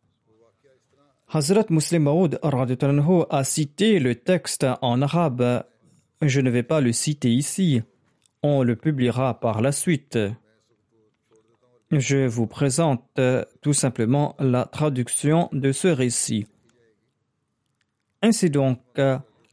[1.31, 5.63] Hazrat Muslim Maud a cité le texte en arabe.
[6.21, 7.81] Je ne vais pas le citer ici.
[8.41, 10.17] On le publiera par la suite.
[11.91, 13.19] Je vous présente
[13.61, 16.45] tout simplement la traduction de ce récit.
[18.21, 18.79] Ainsi donc,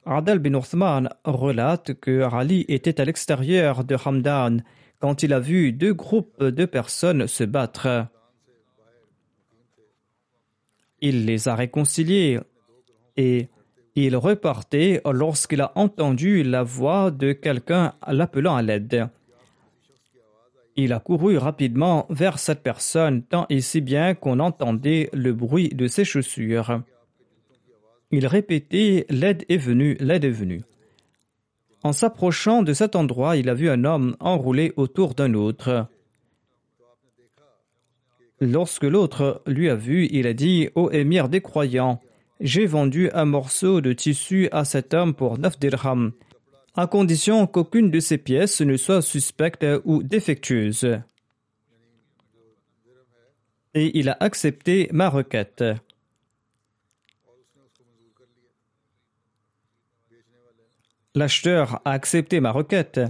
[0.05, 4.63] Adel bin Uthman relate que Ali était à l'extérieur de Hamdan
[5.01, 8.07] quand il a vu deux groupes de personnes se battre.
[11.01, 12.39] Il les a réconciliés
[13.17, 13.49] et
[13.97, 19.09] il repartait lorsqu'il a entendu la voix de quelqu'un l'appelant à l'aide.
[20.77, 25.71] Il a couru rapidement vers cette personne tant et si bien qu'on entendait le bruit
[25.71, 26.83] de ses chaussures.
[28.11, 30.63] Il répétait L'aide est venue, l'aide est venue.
[31.83, 35.87] En s'approchant de cet endroit, il a vu un homme enroulé autour d'un autre.
[38.41, 42.03] Lorsque l'autre lui a vu, il a dit Ô émir des croyants,
[42.41, 46.13] j'ai vendu un morceau de tissu à cet homme pour neuf dirhams,
[46.75, 50.99] à condition qu'aucune de ces pièces ne soit suspecte ou défectueuse.
[53.75, 55.65] Et il a accepté ma requête.
[61.15, 63.01] L'acheteur a accepté ma requête.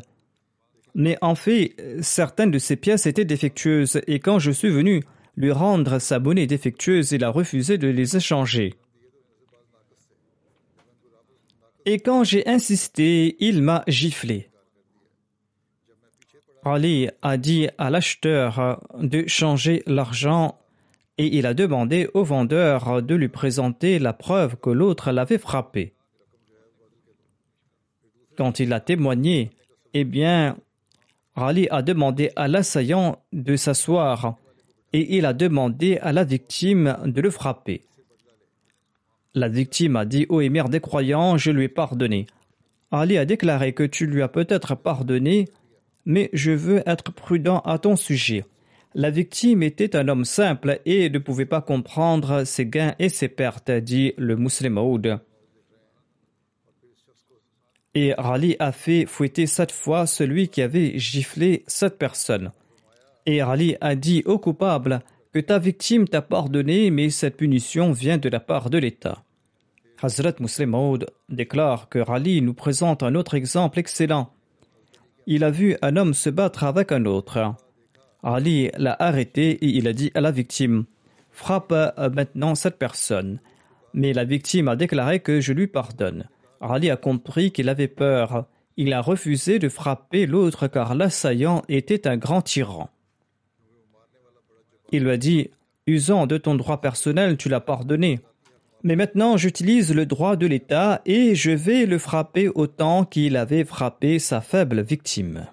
[0.95, 5.03] Mais en fait, certaines de ces pièces étaient défectueuses et quand je suis venu
[5.37, 8.75] lui rendre sa monnaie défectueuse, il a refusé de les échanger.
[11.89, 14.51] Et quand j'ai insisté, il m'a giflé.
[16.65, 20.59] Ali a dit à l'acheteur de changer l'argent
[21.17, 25.95] et il a demandé au vendeur de lui présenter la preuve que l'autre l'avait frappé.
[28.37, 29.53] Quand il a témoigné,
[29.95, 30.57] eh bien,
[31.37, 34.37] Ali a demandé à l'assaillant de s'asseoir
[34.93, 37.83] et il a demandé à la victime de le frapper.
[39.37, 42.27] La victime a dit Ô émir des croyants, je lui ai pardonné.
[42.91, 45.45] Ali a déclaré que tu lui as peut-être pardonné,
[46.07, 48.47] mais je veux être prudent à ton sujet.
[48.95, 53.29] La victime était un homme simple et ne pouvait pas comprendre ses gains et ses
[53.29, 54.99] pertes, dit le musulman.
[57.95, 62.53] Et Ali a fait fouetter cette fois celui qui avait giflé cette personne.
[63.27, 65.01] Et Ali a dit au coupable
[65.35, 69.26] que ta victime t'a pardonné, mais cette punition vient de la part de l'État.
[70.03, 74.31] Hazrat Muslim déclare que Rali nous présente un autre exemple excellent.
[75.27, 77.55] Il a vu un homme se battre avec un autre.
[78.23, 80.85] Ali l'a arrêté et il a dit à la victime
[81.31, 81.73] Frappe
[82.15, 83.41] maintenant cette personne.
[83.95, 86.29] Mais la victime a déclaré que je lui pardonne.
[86.61, 88.47] Ali a compris qu'il avait peur.
[88.77, 92.91] Il a refusé de frapper l'autre car l'assaillant était un grand tyran.
[94.93, 95.51] Il lui a dit
[95.87, 98.21] Usant de ton droit personnel, tu l'as pardonné.
[98.87, 103.65] Mais maintenant, j'utilise le droit de l'État et je vais le frapper autant qu'il avait
[103.65, 105.49] frappé sa faible victime.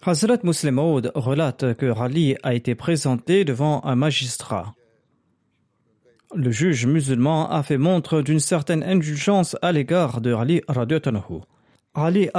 [0.00, 4.76] Hazrat Muslim relate que Rali a été présenté devant un magistrat.
[6.36, 11.40] Le juge musulman a fait montre d'une certaine indulgence à l'égard de Rali radiotanahu.
[11.94, 12.30] Ali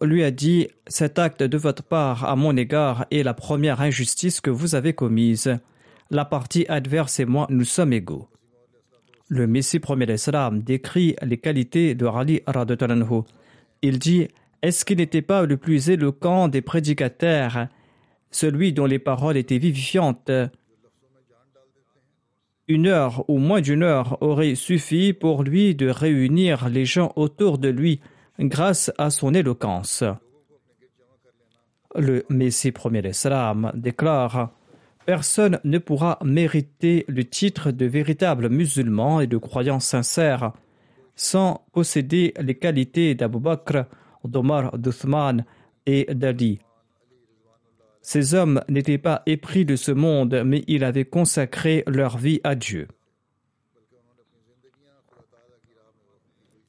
[0.00, 4.40] lui a dit Cet acte de votre part à mon égard est la première injustice
[4.40, 5.58] que vous avez commise.
[6.10, 8.26] La partie adverse et moi, nous sommes égaux.
[9.28, 12.42] Le Messie premier d'Islam décrit les qualités de Ali
[13.82, 14.28] Il dit
[14.62, 17.68] Est-ce qu'il n'était pas le plus éloquent des prédicateurs,
[18.30, 20.30] celui dont les paroles étaient vivifiantes?
[22.66, 27.58] Une heure ou moins d'une heure aurait suffi pour lui de réunir les gens autour
[27.58, 28.00] de lui
[28.38, 30.04] grâce à son éloquence.
[31.94, 34.50] Le Messie premier d'Islam déclare
[35.06, 40.52] Personne ne pourra mériter le titre de véritable musulman et de croyant sincère
[41.14, 43.84] sans posséder les qualités d'Abu Bakr,
[44.24, 45.44] d'Omar, d'Uthman
[45.86, 46.58] et d'Ali.
[48.00, 52.54] Ces hommes n'étaient pas épris de ce monde, mais ils avaient consacré leur vie à
[52.54, 52.88] Dieu.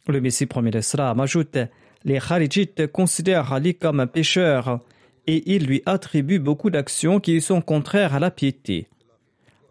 [0.07, 1.57] Le Messie premier d'Islam ajoute
[2.03, 4.79] Les Kharijites considèrent Ali comme un pécheur
[5.25, 8.87] et ils lui attribuent beaucoup d'actions qui sont contraires à la piété.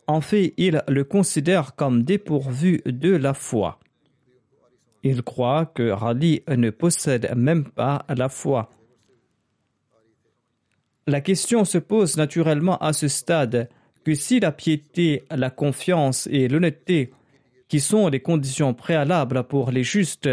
[0.07, 3.78] En fait, ils le considèrent comme dépourvu de la foi.
[5.05, 8.70] Ils croient que Ali ne possède même pas la foi.
[11.07, 13.68] La question se pose naturellement à ce stade
[14.05, 17.12] que si la piété, la confiance et l'honnêteté,
[17.69, 20.29] qui sont les conditions préalables pour les justes,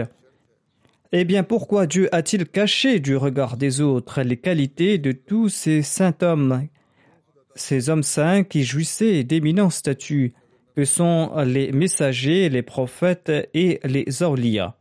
[1.11, 5.81] eh bien pourquoi Dieu a-t-il caché du regard des autres les qualités de tous ces
[5.81, 6.67] saints hommes,
[7.55, 10.33] ces hommes saints qui jouissaient d'éminents statuts,
[10.75, 14.75] que sont les messagers, les prophètes et les orlias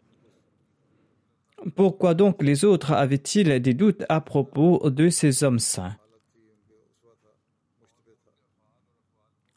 [1.75, 5.97] Pourquoi donc les autres avaient-ils des doutes à propos de ces hommes saints?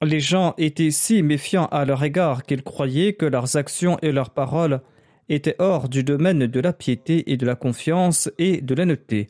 [0.05, 4.31] Les gens étaient si méfiants à leur égard qu'ils croyaient que leurs actions et leurs
[4.31, 4.81] paroles
[5.29, 9.29] étaient hors du domaine de la piété et de la confiance et de l'honnêteté.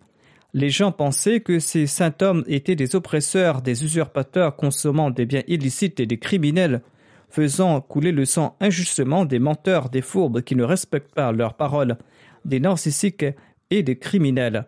[0.54, 5.44] Les gens pensaient que ces saints hommes étaient des oppresseurs, des usurpateurs consommant des biens
[5.48, 6.82] illicites et des criminels,
[7.30, 11.98] faisant couler le sang injustement des menteurs, des fourbes qui ne respectent pas leurs paroles,
[12.46, 13.26] des narcissiques
[13.70, 14.66] et des criminels.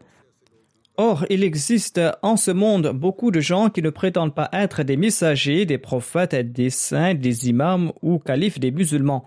[0.97, 4.95] Or, il existe en ce monde beaucoup de gens qui ne prétendent pas être des
[4.95, 9.25] messagers, des prophètes, des saints, des imams ou califes des musulmans.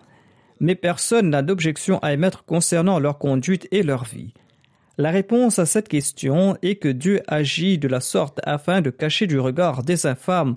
[0.60, 4.32] Mais personne n'a d'objection à émettre concernant leur conduite et leur vie.
[4.96, 9.26] La réponse à cette question est que Dieu agit de la sorte afin de cacher
[9.26, 10.56] du regard des infâmes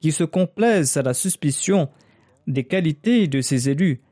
[0.00, 1.88] qui se complaisent à la suspicion
[2.48, 4.02] des qualités de ses élus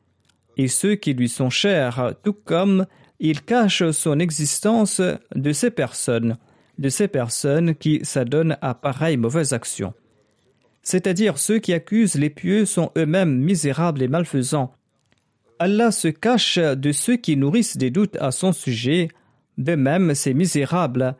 [0.57, 2.87] et ceux qui lui sont chers, tout comme
[3.21, 5.01] il cache son existence
[5.35, 6.39] de ces personnes,
[6.79, 9.93] de ces personnes qui s'adonnent à pareilles mauvaises actions.
[10.83, 14.73] C'est-à-dire ceux qui accusent les pieux sont eux-mêmes misérables et malfaisants.
[15.59, 19.09] Allah se cache de ceux qui nourrissent des doutes à son sujet,
[19.59, 21.15] de même ces misérables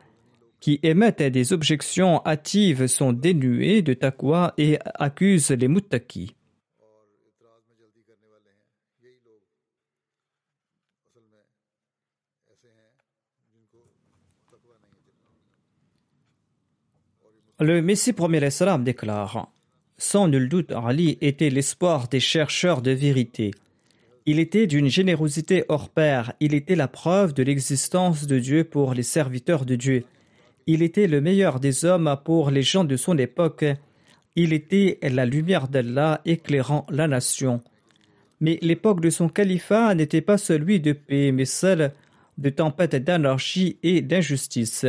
[0.59, 6.35] qui émettent des objections hâtives sont dénués de taqwa et accusent les muttaqis.
[17.63, 19.47] Le Messie premier salam déclare
[19.99, 23.51] Sans nul doute, Ali était l'espoir des chercheurs de vérité.
[24.25, 28.95] Il était d'une générosité hors pair, il était la preuve de l'existence de Dieu pour
[28.95, 30.05] les serviteurs de Dieu.
[30.65, 33.65] Il était le meilleur des hommes pour les gens de son époque.
[34.35, 37.61] Il était la lumière d'Allah éclairant la nation.
[38.39, 41.93] Mais l'époque de son califat n'était pas celui de paix, mais celle
[42.39, 44.87] de tempête d'anarchie et d'injustice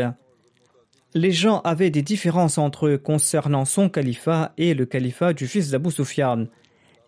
[1.14, 5.70] les gens avaient des différences entre eux concernant son califat et le califat du fils
[5.70, 6.46] d'Abu Sufyan,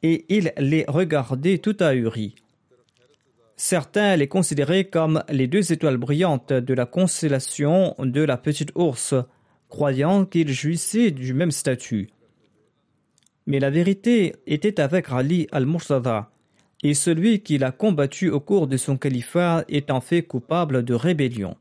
[0.02, 2.34] et ils les regardaient tout ahuris.
[3.57, 9.14] Certains les considéraient comme les deux étoiles brillantes de la constellation de la petite ours,
[9.68, 12.11] croyant qu'ils jouissaient du même statut.
[13.46, 16.30] Mais la vérité était avec Ali al-Murtada,
[16.82, 21.57] et celui qui l'a combattu au cours de son califat étant fait coupable de rébellion.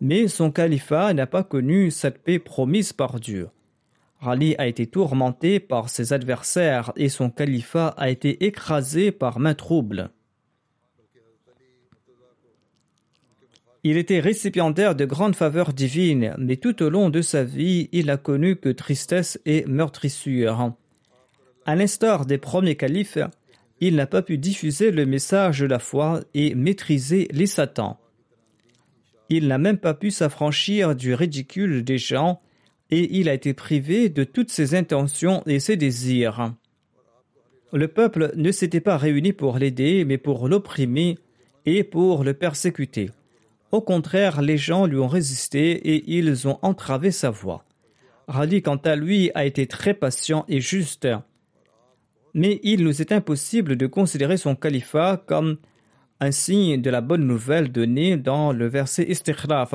[0.00, 3.48] Mais son califat n'a pas connu cette paix promise par Dieu.
[4.22, 9.54] Ali a été tourmenté par ses adversaires et son califat a été écrasé par main
[9.54, 10.10] trouble.
[13.82, 18.06] Il était récipiendaire de grandes faveurs divines, mais tout au long de sa vie, il
[18.06, 20.74] n'a connu que tristesse et meurtrissure.
[21.64, 23.18] À l'instar des premiers califes,
[23.80, 27.99] il n'a pas pu diffuser le message de la foi et maîtriser les satans.
[29.30, 32.40] Il n'a même pas pu s'affranchir du ridicule des gens
[32.90, 36.52] et il a été privé de toutes ses intentions et ses désirs.
[37.72, 41.16] Le peuple ne s'était pas réuni pour l'aider, mais pour l'opprimer
[41.64, 43.10] et pour le persécuter.
[43.70, 47.64] Au contraire, les gens lui ont résisté et ils ont entravé sa voie.
[48.26, 51.06] Rali, quant à lui, a été très patient et juste.
[52.34, 55.58] Mais il nous est impossible de considérer son califat comme
[56.20, 59.74] un signe de la bonne nouvelle donnée dans le verset Istikhlaf,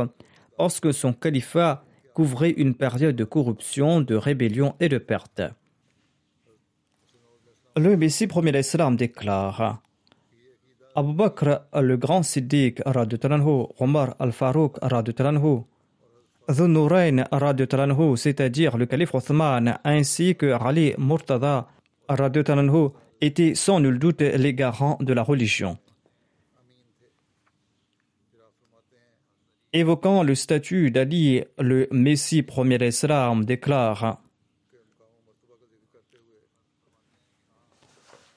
[0.58, 1.84] parce que son califat
[2.14, 5.42] couvrait une période de corruption, de rébellion et de perte.
[7.76, 9.82] Le Messie premier l'Islam déclare
[10.96, 12.82] Abu Bakr, le grand Siddiq,
[13.80, 14.78] Omar al-Farouk,
[16.48, 17.26] Dhunurain,
[18.16, 21.68] c'est-à-dire le calife Othman, ainsi que Ali Murtada,
[23.20, 25.78] étaient sans nul doute les garants de la religion.
[29.76, 34.22] Évoquant le statut d'Ali, le Messie premier Islam déclare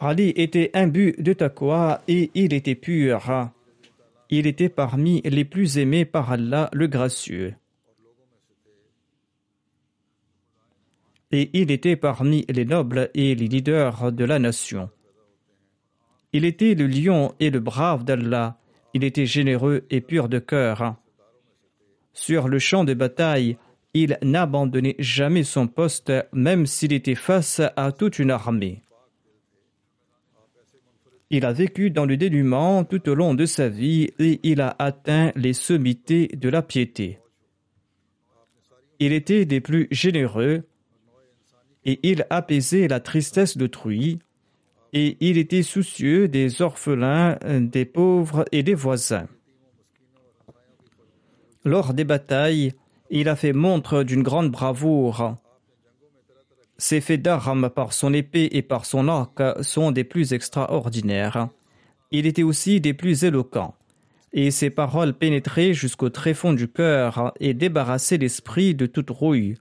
[0.01, 3.51] Ali était imbu de taqwa et il était pur.
[4.30, 7.55] Il était parmi les plus aimés par Allah le gracieux.
[11.30, 14.91] Et il était parmi les nobles et les leaders de la nation.
[16.32, 18.59] Il était le lion et le brave d'Allah.
[18.93, 20.97] Il était généreux et pur de cœur.
[22.21, 23.57] Sur le champ de bataille,
[23.95, 28.83] il n'abandonnait jamais son poste, même s'il était face à toute une armée.
[31.31, 34.75] Il a vécu dans le dénuement tout au long de sa vie et il a
[34.81, 37.21] atteint les sommités de la piété.
[38.99, 40.64] Il était des plus généreux
[41.85, 44.19] et il apaisait la tristesse d'autrui
[44.93, 49.29] et il était soucieux des orphelins, des pauvres et des voisins.
[51.65, 52.73] Lors des batailles,
[53.11, 55.37] il a fait montre d'une grande bravoure.
[56.77, 61.49] Ses faits d'armes par son épée et par son arc sont des plus extraordinaires.
[62.11, 63.75] Il était aussi des plus éloquents,
[64.33, 69.57] et ses paroles pénétraient jusqu'au tréfonds du cœur et débarrassaient l'esprit de toute rouille.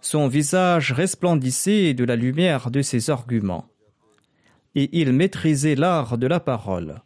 [0.00, 3.66] Son visage resplendissait de la lumière de ses arguments,
[4.74, 7.02] et il maîtrisait l'art de la parole.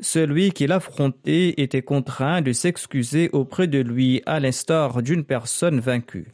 [0.00, 6.28] Celui qui l'affrontait était contraint de s'excuser auprès de lui à l'instar d'une personne vaincue.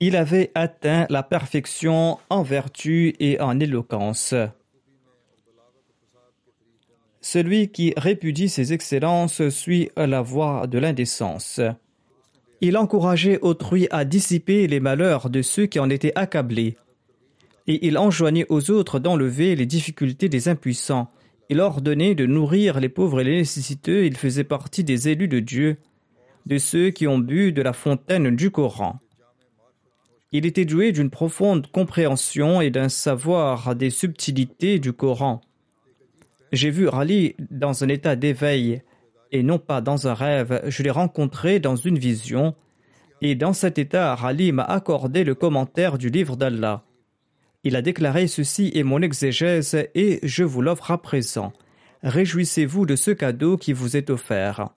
[0.00, 4.34] Il avait atteint la perfection en vertu et en éloquence.
[7.20, 11.60] Celui qui répudie ses excellences suit la voie de l'indécence.
[12.60, 16.76] Il encourageait autrui à dissiper les malheurs de ceux qui en étaient accablés,
[17.68, 21.10] et il enjoignait aux autres d'enlever les difficultés des impuissants
[21.48, 24.04] il ordonnait de nourrir les pauvres et les nécessiteux.
[24.04, 25.78] Il faisait partie des élus de Dieu,
[26.46, 29.00] de ceux qui ont bu de la fontaine du Coran.
[30.30, 35.40] Il était doué d'une profonde compréhension et d'un savoir des subtilités du Coran.
[36.52, 38.82] J'ai vu Ali dans un état d'éveil
[39.32, 40.62] et non pas dans un rêve.
[40.66, 42.54] Je l'ai rencontré dans une vision
[43.20, 46.84] et dans cet état, Ali m'a accordé le commentaire du livre d'Allah.
[47.64, 51.52] Il a déclaré Ceci est mon exégèse et je vous l'offre à présent.
[52.02, 54.70] Réjouissez-vous de ce cadeau qui vous est offert.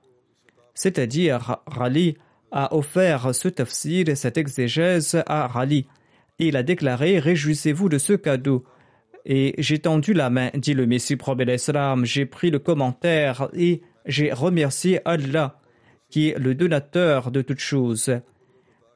[0.74, 2.18] C'est-à-dire, Rali
[2.52, 5.88] a offert ce tafsir, cette exégèse à Rali.
[6.40, 8.66] Il a déclaré Réjouissez-vous de ce cadeau.
[9.26, 11.72] Et j'ai tendu la main, dit le Messie prophète
[12.04, 15.60] j'ai pris le commentaire et j'ai remercié Allah,
[16.10, 18.12] qui est le donateur de toutes choses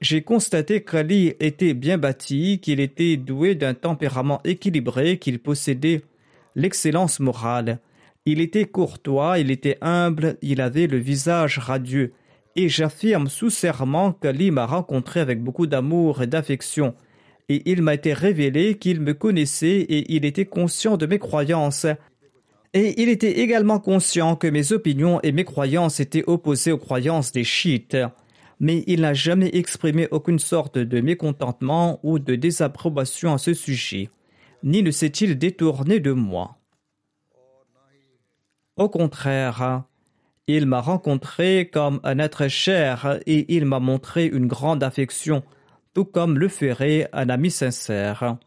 [0.06, 6.04] j'ai constaté qu'Ali était bien bâti, qu'il était doué d'un tempérament équilibré, qu'il possédait
[6.56, 7.80] l'excellence morale.
[8.28, 12.14] Il était courtois, il était humble, il avait le visage radieux.
[12.56, 16.94] Et j'affirme sous serment qu'Ali m'a rencontré avec beaucoup d'amour et d'affection.
[17.50, 21.88] Et il m'a été révélé qu'il me connaissait et il était conscient de mes croyances.
[22.76, 27.32] Et il était également conscient que mes opinions et mes croyances étaient opposées aux croyances
[27.32, 27.98] des chiites
[28.60, 34.10] mais il n'a jamais exprimé aucune sorte de mécontentement ou de désapprobation à ce sujet,
[34.64, 36.58] ni ne s'est-il détourné de moi.
[38.78, 39.84] Au contraire,
[40.48, 45.44] il m'a rencontré comme un être cher et il m'a montré une grande affection,
[45.94, 48.38] tout comme le ferait un ami sincère.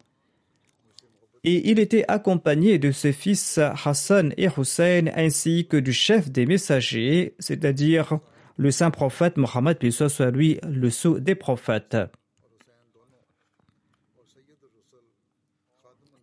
[1.45, 6.47] Et il était accompagné de ses fils Hassan et Hussein ainsi que du chef des
[6.47, 8.19] messagers, c'est-à-dire
[8.59, 11.97] le saint prophète Mohammed, soit lui le sceau des prophètes.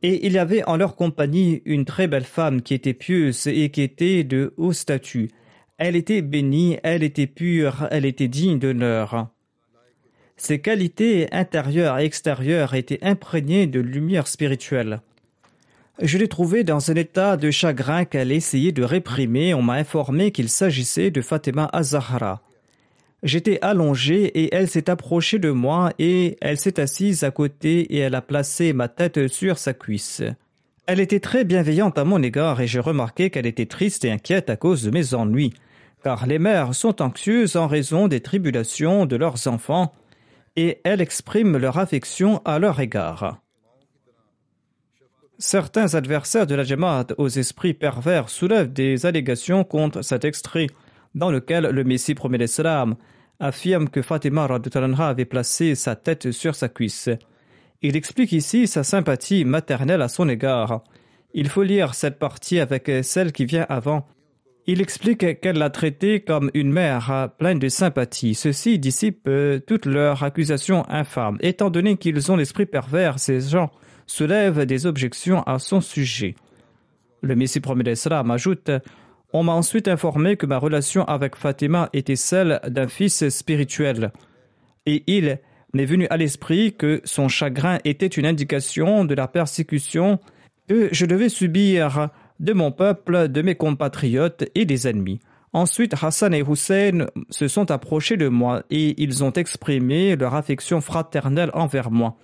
[0.04, 3.72] Et il y avait en leur compagnie une très belle femme qui était pieuse et
[3.72, 5.32] qui était de haut statut.
[5.78, 9.30] Elle était bénie, elle était pure, elle était digne d'honneur.
[10.38, 15.00] Ses qualités intérieures et extérieures étaient imprégnées de lumière spirituelle.
[16.02, 19.54] Je l'ai trouvée dans un état de chagrin qu'elle essayait de réprimer.
[19.54, 22.41] On m'a informé qu'il s'agissait de Fatima Azahara.
[23.24, 28.00] J'étais allongé et elle s'est approchée de moi et elle s'est assise à côté et
[28.00, 30.22] elle a placé ma tête sur sa cuisse.
[30.86, 34.50] Elle était très bienveillante à mon égard et j'ai remarqué qu'elle était triste et inquiète
[34.50, 35.54] à cause de mes ennuis,
[36.04, 39.93] car les mères sont anxieuses en raison des tribulations de leurs enfants
[40.58, 43.39] et elles expriment leur affection à leur égard.
[45.38, 50.68] Certains adversaires de la Jamaat aux esprits pervers soulèvent des allégations contre cet extrait,
[51.14, 52.96] dans lequel le Messie promet l'Islam
[53.42, 54.48] affirme que Fatima
[55.00, 57.10] avait placé sa tête sur sa cuisse.
[57.82, 60.84] Il explique ici sa sympathie maternelle à son égard.
[61.34, 64.08] Il faut lire cette partie avec celle qui vient avant.
[64.68, 68.36] Il explique qu'elle l'a traité comme une mère pleine de sympathie.
[68.36, 69.30] Ceci dissipe
[69.68, 71.38] toutes leurs accusations infâmes.
[71.42, 73.70] Étant donné qu'ils ont l'esprit pervers, ces gens
[74.08, 76.36] soulève des objections à son sujet.
[77.22, 78.72] Le Messie promet d'Islam ajoute
[79.34, 84.12] On m'a ensuite informé que ma relation avec Fatima était celle d'un fils spirituel.
[84.86, 85.39] Et il
[85.74, 90.20] m'est venu à l'esprit que son chagrin était une indication de la persécution
[90.68, 95.20] que je devais subir de mon peuple, de mes compatriotes et des ennemis.
[95.53, 100.82] Ensuite, Hassan et Hussein se sont approchés de moi et ils ont exprimé leur affection
[100.82, 102.18] fraternelle envers moi.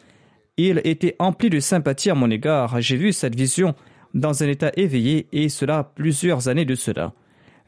[0.58, 2.82] Ils étaient emplis de sympathie à mon égard.
[2.82, 3.74] J'ai vu cette vision
[4.14, 7.14] dans un état éveillé et cela plusieurs années de cela.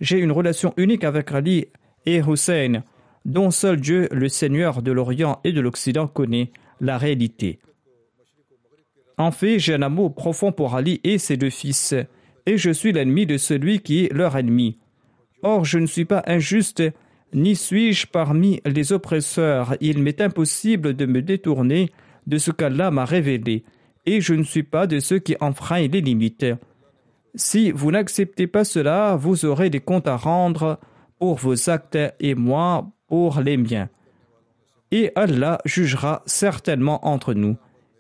[0.02, 1.68] J'ai une relation unique avec Ali
[2.06, 2.84] et Hussein,
[3.26, 7.60] dont seul Dieu, le Seigneur de l'Orient et de l'Occident, connaît la réalité.
[9.18, 11.96] En fait, j'ai un amour profond pour Ali et ses deux fils,
[12.46, 14.80] et je suis l'ennemi de celui qui est leur ennemi.
[15.44, 16.84] Or, je ne suis pas injuste,
[17.34, 19.76] ni suis-je parmi les oppresseurs.
[19.82, 21.92] Il m'est impossible de me détourner
[22.28, 23.64] de ce qu'Allah m'a révélé,
[24.06, 26.46] et je ne suis pas de ceux qui enfreignent les limites.
[27.36, 30.80] Si vous n'acceptez pas cela, vous aurez des comptes à rendre
[31.20, 33.90] pour vos actes et moi pour les miens.
[34.92, 37.58] Et Allah jugera certainement entre nous.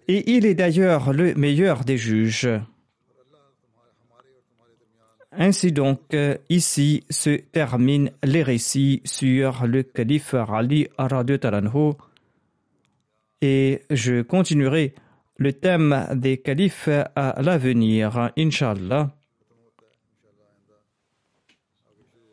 [0.07, 2.49] Et il est d'ailleurs le meilleur des juges.
[5.31, 6.15] Ainsi donc,
[6.49, 10.87] ici se terminent les récits sur le calife Ali
[11.41, 11.97] Talanho
[13.43, 14.95] et je continuerai
[15.35, 19.11] le thème des califes à l'avenir, Inch'Allah.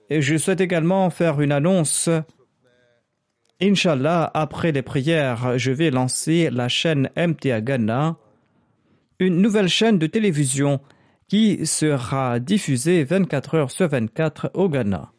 [0.09, 2.09] Et je souhaite également faire une annonce.
[3.61, 8.17] Inch'Allah, après les prières, je vais lancer la chaîne MTA Ghana,
[9.19, 10.81] une nouvelle chaîne de télévision
[11.27, 15.11] qui sera diffusée 24 heures sur 24 au Ghana.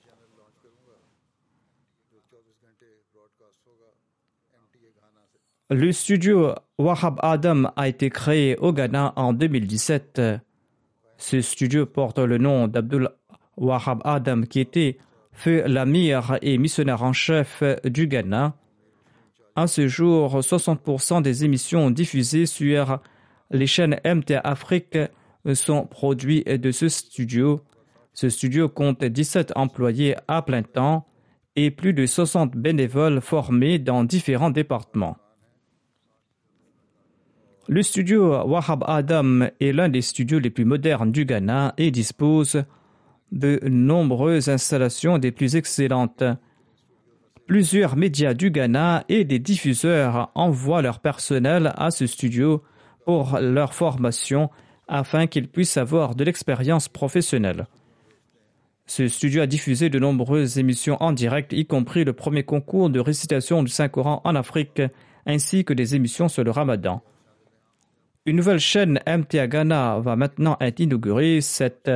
[5.73, 10.21] Le studio Wahab Adam a été créé au Ghana en 2017.
[11.17, 13.07] Ce studio porte le nom d'Abdul
[13.55, 14.97] Wahab Adam, qui était
[15.31, 18.53] feu l'amir et missionnaire en chef du Ghana.
[19.55, 22.99] À ce jour, 60% des émissions diffusées sur
[23.49, 24.97] les chaînes MT Afrique
[25.53, 27.61] sont produits de ce studio.
[28.11, 31.07] Ce studio compte 17 employés à plein temps
[31.55, 35.15] et plus de 60 bénévoles formés dans différents départements.
[37.67, 42.63] Le studio Wahab Adam est l'un des studios les plus modernes du Ghana et dispose
[43.31, 46.23] de nombreuses installations des plus excellentes.
[47.45, 52.63] Plusieurs médias du Ghana et des diffuseurs envoient leur personnel à ce studio
[53.05, 54.49] pour leur formation
[54.87, 57.67] afin qu'ils puissent avoir de l'expérience professionnelle.
[58.87, 62.99] Ce studio a diffusé de nombreuses émissions en direct, y compris le premier concours de
[62.99, 64.81] récitation du Saint-Coran en Afrique,
[65.25, 67.01] ainsi que des émissions sur le Ramadan.
[68.27, 71.41] Une nouvelle chaîne MTA Ghana va maintenant être inaugurée.
[71.41, 71.89] Cette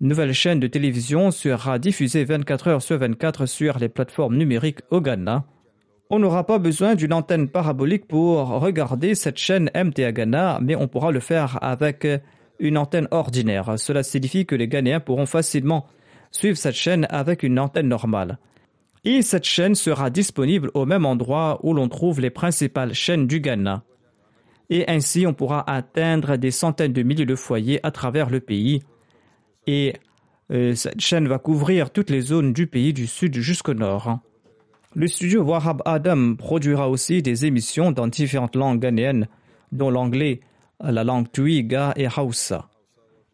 [0.00, 5.00] nouvelle chaîne de télévision sera diffusée 24 heures sur 24 sur les plateformes numériques au
[5.00, 5.44] Ghana.
[6.08, 10.86] On n'aura pas besoin d'une antenne parabolique pour regarder cette chaîne MTA Ghana, mais on
[10.86, 12.06] pourra le faire avec
[12.60, 13.76] une antenne ordinaire.
[13.76, 15.88] Cela signifie que les Ghanéens pourront facilement
[16.30, 18.38] suivre cette chaîne avec une antenne normale.
[19.02, 23.40] Et cette chaîne sera disponible au même endroit où l'on trouve les principales chaînes du
[23.40, 23.82] Ghana.
[24.70, 28.82] Et ainsi, on pourra atteindre des centaines de milliers de foyers à travers le pays.
[29.66, 29.94] Et
[30.50, 34.18] euh, cette chaîne va couvrir toutes les zones du pays du sud jusqu'au nord.
[34.94, 39.28] Le studio Wahab Adam produira aussi des émissions dans différentes langues ghanéennes,
[39.72, 40.40] dont l'anglais,
[40.80, 42.68] la langue Twiga et Hausa,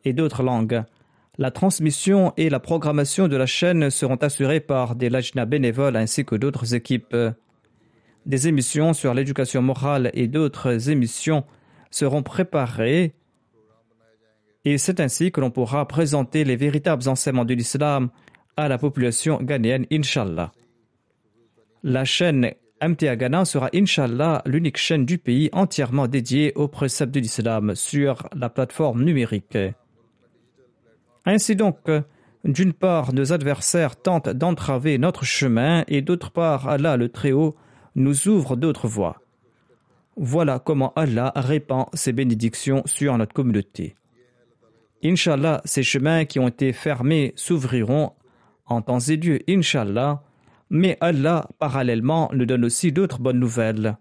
[0.04, 0.82] et d'autres langues.
[1.38, 6.24] La transmission et la programmation de la chaîne seront assurées par des lajna bénévoles ainsi
[6.24, 7.16] que d'autres équipes.
[8.26, 11.44] Des émissions sur l'éducation morale et d'autres émissions
[11.90, 13.14] seront préparées
[14.64, 18.10] et c'est ainsi que l'on pourra présenter les véritables enseignements de l'islam
[18.56, 20.52] à la population ghanéenne, Inshallah.
[21.82, 27.20] La chaîne MTA Ghana sera Inshallah l'unique chaîne du pays entièrement dédiée aux préceptes de
[27.20, 29.58] l'islam sur la plateforme numérique.
[31.24, 31.78] Ainsi donc,
[32.44, 37.56] d'une part, nos adversaires tentent d'entraver notre chemin et d'autre part, Allah le Très-Haut
[37.95, 39.20] nous ouvre d'autres voies.
[40.16, 43.95] Voilà comment Allah répand ses bénédictions sur notre communauté.
[45.05, 48.12] Inshallah, ces chemins qui ont été fermés s'ouvriront
[48.66, 50.22] en temps et lieu, Inshallah,
[50.70, 53.97] mais Allah, parallèlement, nous donne aussi d'autres bonnes nouvelles.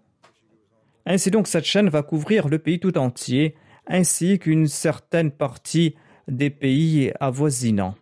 [1.04, 5.96] Ainsi donc, cette chaîne va couvrir le pays tout entier, ainsi qu'une certaine partie
[6.28, 7.96] des pays avoisinants.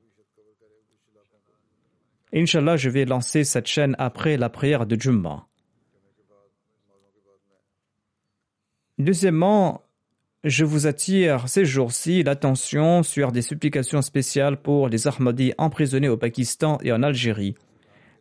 [2.32, 5.48] Inch'Allah, je vais lancer cette chaîne après la prière de Jumma.
[9.00, 9.80] Deuxièmement,
[10.44, 16.18] je vous attire ces jours-ci l'attention sur des supplications spéciales pour les Ahmadis emprisonnés au
[16.18, 17.54] Pakistan et en Algérie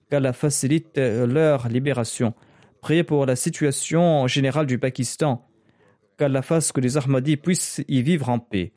[0.09, 2.33] qu'Allah facilite leur libération.
[2.79, 5.45] Priez pour la situation générale du Pakistan,
[6.17, 8.71] qu'Allah fasse que les Ahmadis puissent y vivre en paix.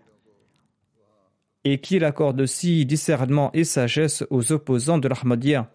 [1.64, 5.70] et qu'il accorde aussi discernement et sagesse aux opposants de l'Ahmadiyya.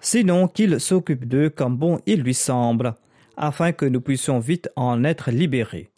[0.00, 2.94] Sinon qu'il s'occupe d'eux comme bon il lui semble,
[3.36, 5.90] afin que nous puissions vite en être libérés.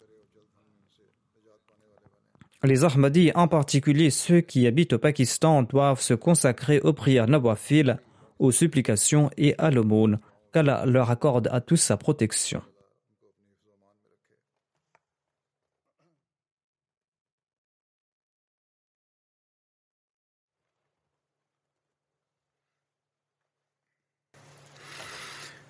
[2.63, 7.99] Les Ahmadis, en particulier ceux qui habitent au Pakistan, doivent se consacrer aux prières nawafil,
[8.39, 10.19] aux supplications et à l'aumône,
[10.51, 12.61] qu'Allah leur accorde à tous sa protection.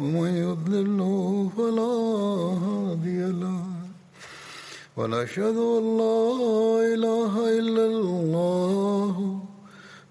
[0.00, 1.94] ومن يضلله فلا
[2.64, 3.62] هادي له.
[4.96, 6.20] ونشهد أن لا
[6.94, 9.40] إله إلا الله.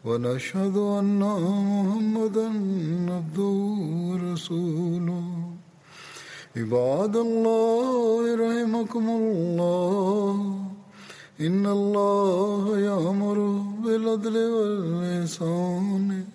[0.06, 2.48] ونشهد أن محمدا
[3.16, 3.58] عبده
[4.10, 5.26] ورسوله.
[6.58, 10.36] عباد الله رحمكم الله.
[11.42, 13.38] إن الله يأمر
[13.84, 16.35] بالعدل والإحسان.